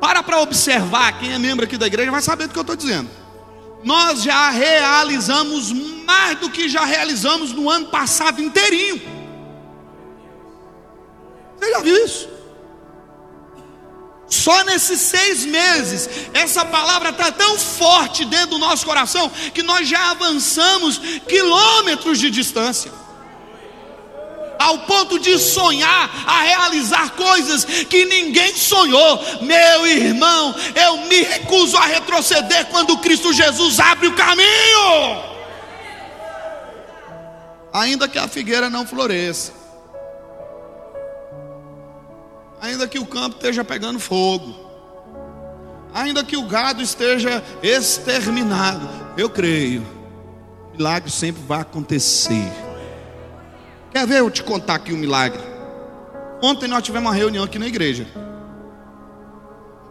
para 0.00 0.22
para 0.22 0.40
observar, 0.40 1.18
quem 1.18 1.32
é 1.32 1.38
membro 1.38 1.64
aqui 1.64 1.76
da 1.76 1.88
igreja 1.88 2.12
vai 2.12 2.22
saber 2.22 2.46
do 2.46 2.52
que 2.52 2.58
eu 2.60 2.60
estou 2.60 2.76
dizendo. 2.76 3.10
Nós 3.82 4.22
já 4.22 4.50
realizamos 4.50 5.72
mais 5.72 6.38
do 6.38 6.48
que 6.48 6.68
já 6.68 6.84
realizamos 6.84 7.52
no 7.52 7.68
ano 7.68 7.86
passado 7.86 8.40
inteirinho. 8.40 9.02
Você 11.58 11.72
já 11.72 11.80
viu 11.80 12.04
isso? 12.04 12.29
Só 14.30 14.62
nesses 14.62 15.00
seis 15.00 15.44
meses, 15.44 16.08
essa 16.32 16.64
palavra 16.64 17.10
está 17.10 17.32
tão 17.32 17.58
forte 17.58 18.24
dentro 18.24 18.50
do 18.50 18.58
nosso 18.58 18.86
coração 18.86 19.28
que 19.52 19.62
nós 19.62 19.88
já 19.88 20.12
avançamos 20.12 20.98
quilômetros 21.26 22.18
de 22.18 22.30
distância 22.30 22.92
ao 24.60 24.80
ponto 24.80 25.18
de 25.18 25.38
sonhar 25.38 26.10
a 26.26 26.42
realizar 26.42 27.12
coisas 27.12 27.64
que 27.64 28.04
ninguém 28.04 28.54
sonhou. 28.54 29.18
Meu 29.40 29.86
irmão, 29.86 30.54
eu 30.74 30.98
me 31.06 31.22
recuso 31.22 31.78
a 31.78 31.86
retroceder 31.86 32.66
quando 32.66 32.98
Cristo 32.98 33.32
Jesus 33.32 33.80
abre 33.80 34.08
o 34.08 34.14
caminho. 34.14 35.24
Ainda 37.72 38.06
que 38.06 38.18
a 38.18 38.28
figueira 38.28 38.68
não 38.68 38.86
floresça, 38.86 39.52
ainda 42.60 42.86
que 42.86 42.98
o 42.98 43.06
campo 43.06 43.36
esteja 43.36 43.64
pegando 43.64 43.98
fogo, 43.98 44.54
ainda 45.92 46.22
que 46.22 46.36
o 46.36 46.46
gado 46.46 46.82
esteja 46.82 47.42
exterminado, 47.62 48.88
eu 49.16 49.30
creio, 49.30 49.86
milagre 50.76 51.10
sempre 51.10 51.42
vai 51.42 51.60
acontecer. 51.60 52.50
Quer 53.90 54.06
ver 54.06 54.20
eu 54.20 54.30
te 54.30 54.42
contar 54.42 54.76
aqui 54.76 54.92
um 54.92 54.98
milagre? 54.98 55.40
Ontem 56.42 56.68
nós 56.68 56.82
tivemos 56.82 57.08
uma 57.08 57.14
reunião 57.14 57.44
aqui 57.44 57.58
na 57.58 57.66
igreja. 57.66 58.06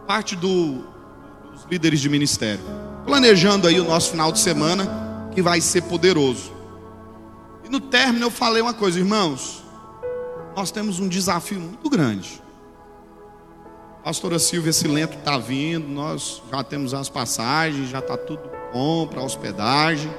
Parte 0.06 0.34
do, 0.34 0.84
dos 1.52 1.64
líderes 1.70 2.00
de 2.00 2.08
ministério. 2.08 2.64
Planejando 3.04 3.68
aí 3.68 3.78
o 3.78 3.84
nosso 3.84 4.10
final 4.10 4.32
de 4.32 4.38
semana, 4.38 5.28
que 5.34 5.42
vai 5.42 5.60
ser 5.60 5.82
poderoso. 5.82 6.52
E 7.64 7.68
no 7.68 7.78
término 7.78 8.26
eu 8.26 8.30
falei 8.30 8.62
uma 8.62 8.74
coisa, 8.74 8.98
irmãos. 8.98 9.62
Nós 10.56 10.70
temos 10.70 10.98
um 10.98 11.06
desafio 11.06 11.60
muito 11.60 11.88
grande. 11.88 12.39
Pastora 14.02 14.38
Silvia 14.38 14.72
Silento 14.72 15.18
está 15.18 15.36
vindo, 15.36 15.86
nós 15.86 16.42
já 16.50 16.64
temos 16.64 16.94
as 16.94 17.10
passagens, 17.10 17.90
já 17.90 17.98
está 17.98 18.16
tudo 18.16 18.50
bom 18.72 19.06
para 19.06 19.22
hospedagem. 19.22 20.10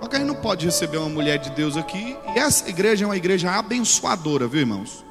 Só 0.00 0.08
que 0.08 0.16
a 0.16 0.18
gente 0.18 0.28
não 0.28 0.34
pode 0.34 0.66
receber 0.66 0.98
uma 0.98 1.08
mulher 1.08 1.38
de 1.38 1.50
Deus 1.50 1.76
aqui. 1.76 2.16
E 2.34 2.38
essa 2.38 2.68
igreja 2.68 3.04
é 3.04 3.06
uma 3.06 3.16
igreja 3.16 3.52
abençoadora, 3.52 4.48
viu, 4.48 4.60
irmãos? 4.60 5.04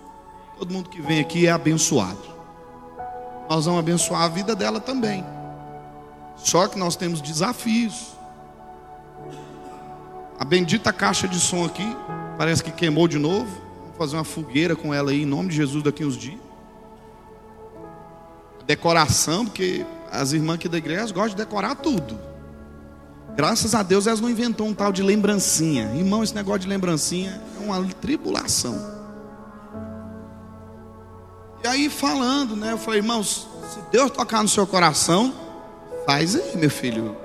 Todo 0.59 0.73
mundo 0.73 0.89
que 0.89 1.01
vem 1.01 1.21
aqui 1.21 1.47
é 1.47 1.51
abençoado. 1.51 2.21
Nós 3.49 3.65
vamos 3.65 3.79
abençoar 3.79 4.23
a 4.23 4.27
vida 4.27 4.53
dela 4.53 4.81
também. 4.81 5.23
Só 6.35 6.67
que 6.67 6.77
nós 6.77 6.97
temos 6.97 7.21
desafios. 7.21 8.17
A 10.37 10.43
bendita 10.43 10.91
caixa 10.91 11.25
de 11.25 11.39
som 11.39 11.63
aqui 11.63 11.95
parece 12.37 12.61
que 12.61 12.71
queimou 12.71 13.07
de 13.07 13.17
novo. 13.17 13.49
Vamos 13.81 13.97
fazer 13.97 14.17
uma 14.17 14.25
fogueira 14.25 14.75
com 14.75 14.93
ela 14.93 15.11
aí 15.11 15.23
em 15.23 15.25
nome 15.25 15.49
de 15.49 15.55
Jesus 15.55 15.81
daqui 15.81 16.03
uns 16.03 16.17
dias. 16.17 16.52
Decoração, 18.65 19.45
porque 19.45 19.85
as 20.11 20.31
irmãs 20.31 20.55
aqui 20.55 20.69
da 20.69 20.77
igreja 20.77 21.13
gostam 21.13 21.29
de 21.29 21.35
decorar 21.35 21.75
tudo. 21.75 22.19
Graças 23.35 23.73
a 23.73 23.81
Deus 23.81 24.05
elas 24.05 24.19
não 24.19 24.29
inventou 24.29 24.67
um 24.67 24.73
tal 24.73 24.91
de 24.91 25.01
lembrancinha. 25.01 25.91
Irmão, 25.95 26.23
esse 26.23 26.35
negócio 26.35 26.61
de 26.61 26.67
lembrancinha 26.67 27.41
é 27.59 27.63
uma 27.63 27.83
tribulação. 27.99 28.93
E 31.63 31.67
aí 31.67 31.89
falando, 31.89 32.55
né? 32.55 32.73
Eu 32.73 32.77
falei, 32.77 32.99
irmãos, 32.99 33.47
se 33.73 33.79
Deus 33.91 34.11
tocar 34.11 34.43
no 34.43 34.49
seu 34.49 34.67
coração, 34.67 35.33
faz 36.05 36.35
aí, 36.35 36.57
meu 36.57 36.69
filho. 36.69 37.17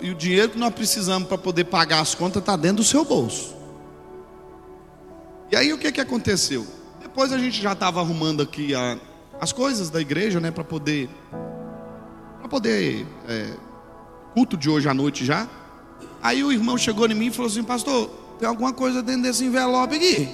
E 0.00 0.10
o 0.10 0.14
dinheiro 0.14 0.50
que 0.50 0.58
nós 0.58 0.74
precisamos 0.74 1.28
para 1.28 1.38
poder 1.38 1.64
pagar 1.64 2.00
as 2.00 2.14
contas 2.14 2.42
está 2.42 2.56
dentro 2.56 2.78
do 2.78 2.84
seu 2.84 3.04
bolso. 3.04 3.54
E 5.50 5.56
aí 5.56 5.72
o 5.72 5.78
que, 5.78 5.90
que 5.92 6.00
aconteceu? 6.00 6.66
Depois 7.00 7.32
a 7.32 7.38
gente 7.38 7.60
já 7.60 7.72
estava 7.72 8.00
arrumando 8.00 8.42
aqui 8.42 8.74
a, 8.74 8.98
as 9.40 9.52
coisas 9.52 9.88
da 9.88 10.00
igreja, 10.00 10.38
né? 10.38 10.50
Para 10.50 10.62
poder, 10.64 11.08
para 12.38 12.48
poder 12.48 13.06
é, 13.26 13.54
culto 14.34 14.56
de 14.56 14.68
hoje 14.68 14.88
à 14.88 14.94
noite 14.94 15.24
já. 15.24 15.48
Aí 16.22 16.44
o 16.44 16.52
irmão 16.52 16.76
chegou 16.76 17.06
em 17.06 17.14
mim 17.14 17.26
e 17.26 17.30
falou 17.30 17.50
assim: 17.50 17.62
Pastor, 17.62 18.10
tem 18.38 18.46
alguma 18.46 18.72
coisa 18.72 19.02
dentro 19.02 19.22
desse 19.22 19.44
envelope 19.44 19.96
aqui? 19.96 20.28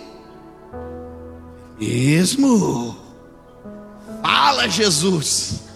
Mesmo? 1.79 2.97
Fala, 4.23 4.69
Jesus. 4.69 5.67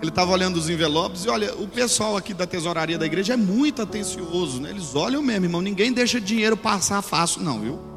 Ele 0.00 0.08
estava 0.08 0.32
olhando 0.32 0.56
os 0.56 0.68
envelopes 0.68 1.24
e 1.26 1.28
olha, 1.28 1.54
o 1.56 1.68
pessoal 1.68 2.16
aqui 2.16 2.32
da 2.32 2.46
tesouraria 2.46 2.98
da 2.98 3.04
igreja 3.04 3.34
é 3.34 3.36
muito 3.36 3.82
atencioso, 3.82 4.60
né? 4.60 4.70
Eles 4.70 4.94
olham 4.94 5.22
mesmo, 5.22 5.44
irmão. 5.44 5.60
Ninguém 5.60 5.92
deixa 5.92 6.20
dinheiro 6.20 6.56
passar 6.56 7.02
fácil, 7.02 7.42
não, 7.42 7.60
viu? 7.60 7.89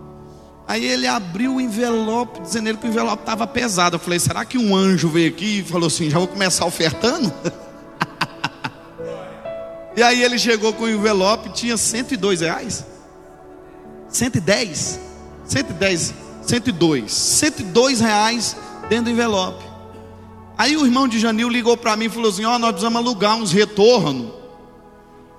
Aí 0.67 0.85
ele 0.85 1.07
abriu 1.07 1.55
o 1.55 1.61
envelope, 1.61 2.41
dizendo 2.41 2.77
que 2.77 2.87
o 2.87 2.89
envelope 2.89 3.23
estava 3.23 3.45
pesado. 3.45 3.95
Eu 3.95 3.99
falei, 3.99 4.19
será 4.19 4.45
que 4.45 4.57
um 4.57 4.75
anjo 4.75 5.09
veio 5.09 5.29
aqui 5.29 5.59
e 5.59 5.63
falou 5.63 5.87
assim: 5.87 6.09
já 6.09 6.17
vou 6.17 6.27
começar 6.27 6.65
ofertando? 6.65 7.31
E 9.95 10.01
aí 10.01 10.23
ele 10.23 10.39
chegou 10.39 10.73
com 10.73 10.85
o 10.85 10.89
envelope, 10.89 11.49
tinha 11.49 11.77
102 11.77 12.41
reais. 12.41 12.83
110. 14.09 14.99
110. 15.45 16.13
102. 16.41 17.11
102 17.11 17.99
reais 17.99 18.55
dentro 18.89 19.05
do 19.05 19.11
envelope. 19.11 19.63
Aí 20.57 20.75
o 20.75 20.85
irmão 20.85 21.07
de 21.07 21.19
Janil 21.19 21.49
ligou 21.49 21.77
para 21.77 21.95
mim 21.95 22.05
e 22.05 22.09
falou 22.09 22.31
assim: 22.31 22.45
Ó, 22.45 22.55
oh, 22.55 22.59
nós 22.59 22.71
precisamos 22.71 22.99
alugar 22.99 23.35
uns 23.35 23.51
retorno. 23.51 24.33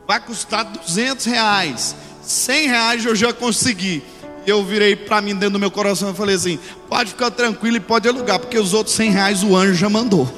Vai 0.07 0.21
custar 0.21 0.65
200 0.65 1.25
reais. 1.25 1.97
100 2.23 2.69
reais 2.69 3.05
eu 3.05 3.17
já 3.17 3.33
consegui. 3.33 4.05
Eu 4.47 4.63
virei 4.65 4.95
para 4.95 5.23
mim 5.23 5.35
dentro 5.35 5.55
do 5.55 5.59
meu 5.59 5.71
coração 5.71 6.11
e 6.11 6.15
falei 6.15 6.37
assim: 6.37 6.59
pode 6.89 7.11
ficar 7.11 7.31
tranquilo 7.31 7.77
e 7.77 7.81
pode 7.81 8.09
alugar, 8.09 8.39
porque 8.39 8.59
os 8.59 8.75
outros 8.75 8.95
100 8.97 9.11
reais 9.11 9.43
o 9.43 9.57
anjo 9.57 9.75
já 9.75 9.89
mandou. 9.89 10.27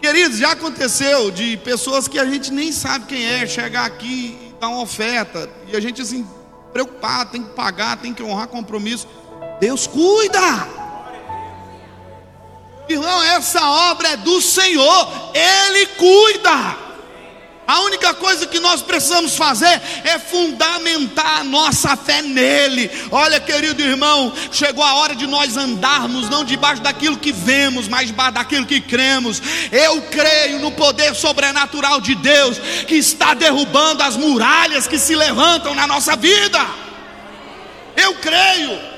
Queridos, 0.00 0.38
já 0.38 0.52
aconteceu 0.52 1.30
de 1.30 1.56
pessoas 1.58 2.06
que 2.06 2.18
a 2.18 2.26
gente 2.26 2.52
nem 2.52 2.70
sabe 2.72 3.06
quem 3.06 3.24
é 3.24 3.46
chegar 3.46 3.86
aqui 3.86 4.38
e 4.40 4.54
dar 4.60 4.68
uma 4.68 4.82
oferta, 4.82 5.48
e 5.68 5.76
a 5.76 5.80
gente 5.80 6.02
assim, 6.02 6.26
preocupado, 6.72 7.30
tem 7.30 7.42
que 7.42 7.54
pagar, 7.54 7.96
tem 7.96 8.12
que 8.12 8.22
honrar 8.22 8.48
compromisso. 8.48 9.08
Deus 9.58 9.86
cuida. 9.86 10.68
Irmão, 12.88 13.22
essa 13.24 13.68
obra 13.90 14.10
é 14.10 14.16
do 14.16 14.40
Senhor, 14.40 15.08
Ele 15.34 15.86
cuida. 15.86 16.85
A 17.66 17.80
única 17.80 18.14
coisa 18.14 18.46
que 18.46 18.60
nós 18.60 18.80
precisamos 18.80 19.36
fazer 19.36 19.82
é 20.04 20.18
fundamentar 20.18 21.40
a 21.40 21.44
nossa 21.44 21.96
fé 21.96 22.22
nele. 22.22 22.88
Olha, 23.10 23.40
querido 23.40 23.82
irmão, 23.82 24.32
chegou 24.52 24.84
a 24.84 24.94
hora 24.94 25.16
de 25.16 25.26
nós 25.26 25.56
andarmos 25.56 26.30
não 26.30 26.44
debaixo 26.44 26.80
daquilo 26.80 27.16
que 27.16 27.32
vemos, 27.32 27.88
mas 27.88 28.06
debaixo 28.06 28.32
daquilo 28.32 28.66
que 28.66 28.80
cremos. 28.80 29.42
Eu 29.72 30.00
creio 30.02 30.60
no 30.60 30.70
poder 30.70 31.14
sobrenatural 31.14 32.00
de 32.00 32.14
Deus 32.14 32.58
que 32.86 32.94
está 32.94 33.34
derrubando 33.34 34.02
as 34.02 34.16
muralhas 34.16 34.86
que 34.86 34.98
se 34.98 35.16
levantam 35.16 35.74
na 35.74 35.88
nossa 35.88 36.14
vida. 36.14 36.64
Eu 37.96 38.14
creio. 38.14 38.95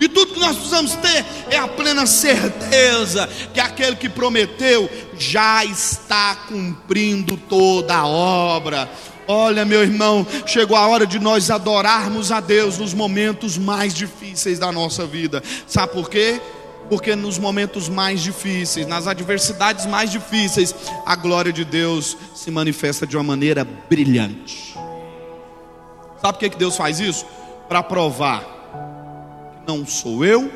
E 0.00 0.08
tudo 0.08 0.34
que 0.34 0.40
nós 0.40 0.56
precisamos 0.56 0.94
ter 0.96 1.24
é 1.50 1.56
a 1.56 1.68
plena 1.68 2.04
certeza 2.06 3.28
que 3.52 3.60
aquele 3.60 3.96
que 3.96 4.08
prometeu 4.08 4.90
já 5.16 5.64
está 5.64 6.34
cumprindo 6.48 7.36
toda 7.36 7.94
a 7.94 8.06
obra. 8.06 8.90
Olha, 9.26 9.64
meu 9.64 9.82
irmão, 9.82 10.26
chegou 10.46 10.76
a 10.76 10.86
hora 10.86 11.06
de 11.06 11.18
nós 11.18 11.50
adorarmos 11.50 12.30
a 12.30 12.40
Deus 12.40 12.76
nos 12.78 12.92
momentos 12.92 13.56
mais 13.56 13.94
difíceis 13.94 14.58
da 14.58 14.70
nossa 14.70 15.06
vida. 15.06 15.42
Sabe 15.66 15.92
por 15.92 16.10
quê? 16.10 16.40
Porque 16.90 17.16
nos 17.16 17.38
momentos 17.38 17.88
mais 17.88 18.20
difíceis, 18.20 18.86
nas 18.86 19.06
adversidades 19.06 19.86
mais 19.86 20.10
difíceis, 20.10 20.74
a 21.06 21.16
glória 21.16 21.52
de 21.52 21.64
Deus 21.64 22.16
se 22.34 22.50
manifesta 22.50 23.06
de 23.06 23.16
uma 23.16 23.22
maneira 23.22 23.64
brilhante. 23.64 24.74
Sabe 26.20 26.38
por 26.38 26.50
que 26.50 26.58
Deus 26.58 26.76
faz 26.76 27.00
isso? 27.00 27.24
Para 27.68 27.82
provar 27.82 28.54
não 29.66 29.86
sou 29.86 30.24
eu, 30.24 30.50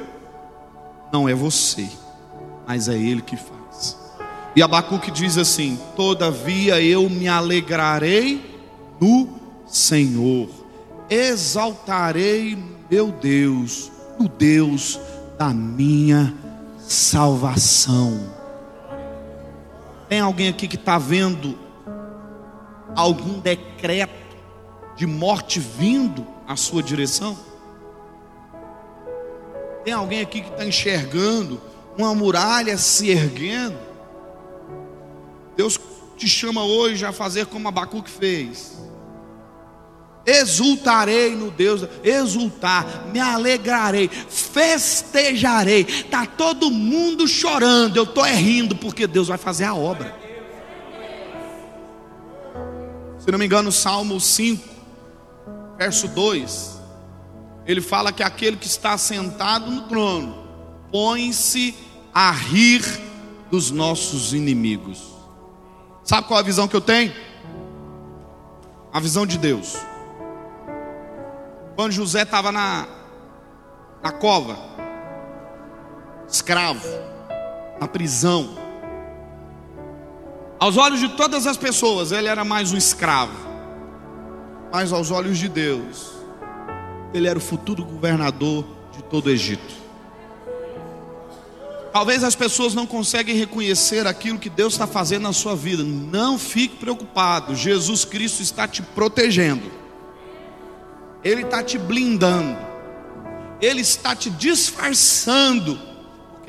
não 1.13 1.29
é 1.29 1.35
você, 1.35 1.89
mas 2.67 2.89
é 2.89 2.97
Ele 2.97 3.23
que 3.23 3.37
faz. 3.37 3.97
E 4.55 4.63
Abacuque 4.63 5.11
diz 5.11 5.39
assim: 5.39 5.79
Todavia 5.95 6.81
eu 6.81 7.09
me 7.09 7.29
alegrarei 7.29 8.45
no 9.01 9.29
Senhor, 9.67 10.49
exaltarei 11.09 12.59
meu 12.91 13.13
Deus, 13.13 13.91
o 14.19 14.29
Deus 14.29 14.99
da 15.39 15.51
minha 15.51 16.35
salvação. 16.79 18.39
Tem 20.09 20.21
alguém 20.21 20.49
aqui 20.49 20.67
que 20.67 20.77
está 20.77 20.99
vendo 20.99 21.59
algum 22.97 23.39
decreto 23.39 24.37
de 24.97 25.07
morte 25.07 25.61
vindo 25.61 26.27
à 26.47 26.57
sua 26.57 26.83
direção? 26.83 27.48
Tem 29.89 29.95
alguém 29.95 30.21
aqui 30.21 30.43
que 30.43 30.51
está 30.51 30.67
enxergando 30.67 31.59
uma 31.97 32.15
muralha 32.15 32.77
se 32.77 33.09
erguendo? 33.09 33.79
Deus 35.57 35.81
te 36.15 36.29
chama 36.29 36.63
hoje 36.63 37.07
a 37.07 37.11
fazer 37.11 37.47
como 37.47 37.69
Abacuque 37.69 38.11
fez. 38.11 38.77
exultarei 40.27 41.35
no 41.35 41.51
Deus, 41.51 41.89
exultar, 42.05 43.07
me 43.11 43.19
alegrarei, 43.19 44.09
festejarei. 44.09 45.85
Tá 45.85 46.27
todo 46.27 46.71
mundo 46.71 47.27
chorando, 47.27 47.97
eu 47.97 48.05
tô 48.05 48.27
é 48.27 48.35
rindo 48.35 48.77
porque 48.77 49.07
Deus 49.07 49.29
vai 49.29 49.39
fazer 49.39 49.65
a 49.65 49.75
obra. 49.75 50.15
Se 53.19 53.31
não 53.31 53.39
me 53.39 53.47
engano, 53.47 53.73
Salmo 53.73 54.21
5, 54.21 54.69
verso 55.79 56.09
2, 56.09 56.78
ele 57.69 57.83
fala 57.83 58.11
que 58.11 58.23
aquele 58.23 58.57
que 58.57 58.67
está 58.67 58.97
sentado 58.97 59.71
no 59.71 59.83
trono 59.83 60.49
põe-se 60.91 61.75
a 62.15 62.31
rir 62.31 62.83
dos 63.51 63.71
nossos 63.71 64.33
inimigos. 64.33 65.15
Sabe 66.03 66.27
qual 66.27 66.39
é 66.39 66.43
a 66.43 66.47
visão 66.47 66.67
que 66.67 66.75
eu 66.75 66.81
tenho? 66.81 67.13
A 68.91 68.99
visão 68.99 69.27
de 69.27 69.37
Deus. 69.37 69.77
Quando 71.77 71.93
José 71.93 72.23
estava 72.23 72.51
na, 72.51 72.89
na 74.03 74.13
cova, 74.13 74.59
escravo, 76.27 76.89
na 77.79 77.87
prisão, 77.87 78.57
aos 80.59 80.79
olhos 80.79 81.01
de 81.01 81.11
todas 81.11 81.47
as 81.47 81.59
pessoas, 81.59 82.13
ele 82.13 82.29
era 82.29 82.47
mais 82.47 82.73
um 82.73 82.79
escravo, 82.79 83.37
mas 84.73 84.91
aos 84.91 85.11
olhos 85.11 85.37
de 85.37 85.51
Deus, 85.51 86.18
ele 87.13 87.29
era 87.29 87.39
o 87.39 87.43
futuro 87.43 87.85
governador 87.85 88.65
de 88.97 89.03
todo 89.05 89.27
o 89.27 89.31
Egito. 89.31 89.79
Talvez 91.93 92.23
as 92.23 92.35
pessoas 92.35 92.75
não 92.75 92.87
conseguem 92.87 93.35
reconhecer 93.35 94.07
aquilo 94.07 94.39
que 94.39 94.51
Deus 94.51 94.75
está 94.75 94.87
fazendo 94.87 95.23
na 95.23 95.33
sua 95.33 95.57
vida. 95.57 95.83
Não 95.83 96.39
fique 96.39 96.77
preocupado. 96.77 97.57
Jesus 97.57 98.05
Cristo 98.05 98.43
está 98.43 98.69
te 98.69 98.83
protegendo. 98.83 99.79
Ele 101.25 101.43
está 101.43 101.63
te 101.63 101.77
blindando, 101.77 102.57
Ele 103.61 103.81
está 103.81 104.15
te 104.15 104.31
disfarçando, 104.31 105.79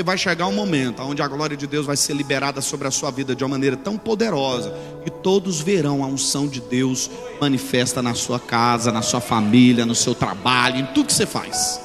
vai 0.03 0.17
chegar 0.17 0.47
um 0.47 0.53
momento 0.53 1.01
onde 1.01 1.21
a 1.21 1.27
glória 1.27 1.57
de 1.57 1.67
Deus 1.67 1.85
vai 1.85 1.97
ser 1.97 2.13
liberada 2.13 2.62
sobre 2.62 2.88
a 2.88 2.91
sua 2.91 3.12
vida 3.12 3.35
de 3.35 3.43
uma 3.43 3.49
maneira 3.49 3.75
tão 3.75 3.97
poderosa 3.97 4.73
que 5.03 5.09
todos 5.09 5.59
verão 5.59 6.03
a 6.03 6.07
unção 6.07 6.47
de 6.47 6.62
Deus 6.62 7.09
manifesta 7.41 8.01
na 8.01 8.13
sua 8.13 8.39
casa, 8.39 8.91
na 8.91 9.01
sua 9.01 9.19
família, 9.19 9.85
no 9.85 9.95
seu 9.95 10.15
trabalho, 10.15 10.77
em 10.77 10.85
tudo 10.88 11.07
que 11.07 11.13
você 11.13 11.25
faz. 11.25 11.81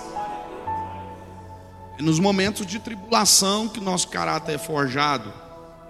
É 1.99 2.03
nos 2.03 2.19
momentos 2.19 2.67
de 2.67 2.79
tribulação 2.79 3.69
que 3.69 3.81
nosso 3.81 4.09
caráter 4.09 4.55
é 4.55 4.59
forjado. 4.59 5.33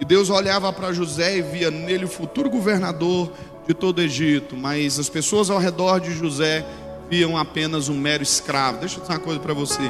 E 0.01 0.05
Deus 0.05 0.29
olhava 0.29 0.73
para 0.73 0.93
José 0.93 1.39
e 1.39 1.43
via 1.43 1.71
nele 1.71 2.05
o 2.05 2.09
futuro 2.09 2.51
governador 2.51 3.33
de 3.67 3.73
todo 3.73 3.99
o 3.99 4.03
Egito, 4.03 4.57
mas 4.57 4.99
as 4.99 5.09
pessoas 5.09 5.51
ao 5.51 5.59
redor 5.59 6.01
de 6.01 6.13
José 6.13 6.65
viam 7.11 7.37
apenas 7.37 7.89
um 7.89 7.99
mero 7.99 8.23
escravo. 8.23 8.79
Deixa 8.79 8.97
eu 8.97 9.03
dizer 9.03 9.13
uma 9.13 9.21
coisa 9.21 9.41
para 9.41 9.55
você: 9.55 9.83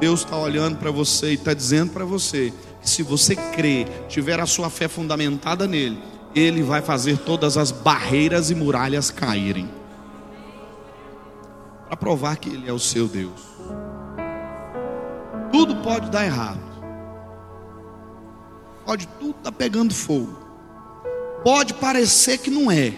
Deus 0.00 0.20
está 0.20 0.36
olhando 0.36 0.78
para 0.78 0.90
você 0.90 1.30
e 1.30 1.34
está 1.34 1.54
dizendo 1.54 1.92
para 1.92 2.04
você 2.04 2.52
que 2.80 2.88
se 2.88 3.02
você 3.02 3.36
crer, 3.36 3.86
tiver 4.08 4.40
a 4.40 4.46
sua 4.46 4.68
fé 4.68 4.88
fundamentada 4.88 5.66
nele, 5.66 5.98
ele 6.34 6.62
vai 6.62 6.82
fazer 6.82 7.18
todas 7.18 7.56
as 7.56 7.70
barreiras 7.70 8.50
e 8.50 8.54
muralhas 8.54 9.10
caírem 9.10 9.68
para 11.86 11.96
provar 11.96 12.36
que 12.36 12.48
ele 12.48 12.68
é 12.68 12.72
o 12.72 12.78
seu 12.78 13.06
Deus. 13.06 13.40
Tudo 15.52 15.76
pode 15.76 16.10
dar 16.10 16.24
errado. 16.24 16.60
Pode 18.86 19.06
tudo 19.20 19.36
estar 19.36 19.50
tá 19.50 19.52
pegando 19.52 19.94
fogo. 19.94 20.38
Pode 21.44 21.74
parecer 21.74 22.38
que 22.38 22.50
não 22.50 22.70
é. 22.70 22.94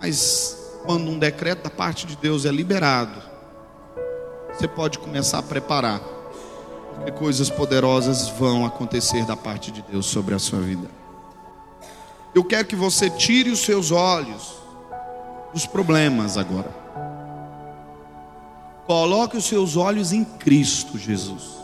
Mas 0.00 0.65
quando 0.86 1.10
um 1.10 1.18
decreto 1.18 1.64
da 1.64 1.70
parte 1.70 2.06
de 2.06 2.16
Deus 2.16 2.46
é 2.46 2.50
liberado, 2.50 3.20
você 4.54 4.68
pode 4.68 5.00
começar 5.00 5.40
a 5.40 5.42
preparar, 5.42 6.00
porque 6.94 7.10
coisas 7.10 7.50
poderosas 7.50 8.28
vão 8.28 8.64
acontecer 8.64 9.26
da 9.26 9.36
parte 9.36 9.72
de 9.72 9.82
Deus 9.82 10.06
sobre 10.06 10.34
a 10.34 10.38
sua 10.38 10.60
vida. 10.60 10.88
Eu 12.32 12.44
quero 12.44 12.66
que 12.66 12.76
você 12.76 13.10
tire 13.10 13.50
os 13.50 13.60
seus 13.60 13.90
olhos 13.90 14.54
dos 15.52 15.66
problemas 15.66 16.38
agora. 16.38 16.70
Coloque 18.86 19.36
os 19.36 19.44
seus 19.44 19.76
olhos 19.76 20.12
em 20.12 20.24
Cristo 20.24 20.96
Jesus. 20.96 21.56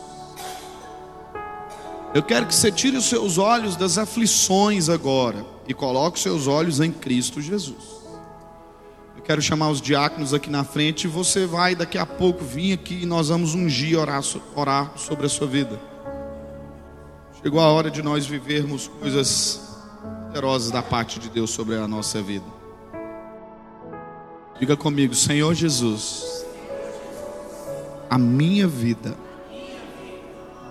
Eu 2.13 2.21
quero 2.21 2.45
que 2.45 2.53
você 2.53 2.71
tire 2.71 2.97
os 2.97 3.05
seus 3.05 3.37
olhos 3.37 3.75
das 3.75 3.97
aflições 3.97 4.89
agora 4.89 5.45
e 5.67 5.73
coloque 5.73 6.17
os 6.17 6.23
seus 6.23 6.45
olhos 6.45 6.79
em 6.79 6.91
Cristo 6.91 7.41
Jesus. 7.41 7.92
Quero 9.23 9.41
chamar 9.41 9.69
os 9.69 9.79
diáconos 9.81 10.33
aqui 10.33 10.49
na 10.49 10.65
frente 10.65 11.07
você 11.07 11.45
vai 11.45 11.75
daqui 11.75 11.97
a 11.97 12.05
pouco 12.05 12.43
vir 12.43 12.73
aqui 12.73 13.03
e 13.03 13.05
nós 13.05 13.29
vamos 13.29 13.55
ungir, 13.55 13.97
orar, 13.97 14.21
orar 14.53 14.97
sobre 14.97 15.25
a 15.25 15.29
sua 15.29 15.47
vida. 15.47 15.79
Chegou 17.41 17.61
a 17.61 17.67
hora 17.71 17.89
de 17.89 18.01
nós 18.01 18.25
vivermos 18.25 18.89
coisas 18.89 19.61
poderosas 20.25 20.71
da 20.71 20.81
parte 20.81 21.19
de 21.19 21.29
Deus 21.29 21.51
sobre 21.51 21.75
a 21.75 21.87
nossa 21.87 22.21
vida. 22.21 22.45
Diga 24.59 24.75
comigo, 24.75 25.15
Senhor 25.15 25.53
Jesus, 25.53 26.45
a 28.09 28.17
minha 28.17 28.67
vida 28.67 29.17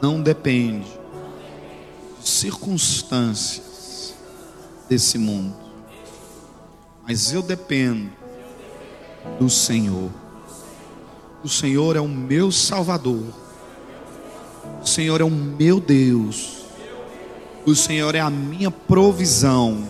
não 0.02 0.20
depende 0.20 0.90
de 2.20 2.28
circunstâncias 2.28 4.14
desse 4.90 5.16
mundo, 5.16 5.56
mas 7.02 7.32
eu 7.32 7.40
dependo 7.40 8.21
do 9.38 9.48
Senhor. 9.48 10.10
O 11.44 11.48
Senhor 11.48 11.96
é 11.96 12.00
o 12.00 12.08
meu 12.08 12.52
Salvador. 12.52 13.24
O 14.82 14.86
Senhor 14.86 15.20
é 15.20 15.24
o 15.24 15.30
meu 15.30 15.80
Deus. 15.80 16.62
O 17.66 17.74
Senhor 17.74 18.14
é 18.14 18.20
a 18.20 18.30
minha 18.30 18.70
provisão. 18.70 19.88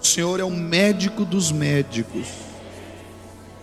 O 0.00 0.06
Senhor 0.06 0.40
é 0.40 0.44
o 0.44 0.50
médico 0.50 1.24
dos 1.24 1.52
médicos. 1.52 2.28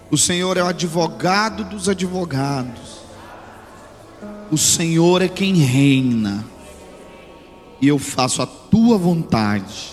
O 0.10 0.18
Senhor 0.18 0.58
é 0.58 0.64
o 0.64 0.68
advogado 0.68 1.64
dos 1.64 1.90
advogados. 1.90 2.98
O 4.52 4.58
Senhor 4.58 5.22
é 5.22 5.28
quem 5.28 5.56
reina. 5.56 6.46
E 7.82 7.88
eu 7.88 8.00
faço 8.00 8.42
a 8.42 8.46
tua 8.46 8.98
vontade. 8.98 9.92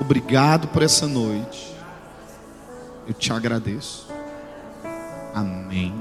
Obrigado 0.00 0.68
por 0.68 0.82
essa 0.82 1.06
noite. 1.06 1.73
Eu 3.06 3.14
te 3.14 3.32
agradeço. 3.32 4.08
Amém. 5.34 5.92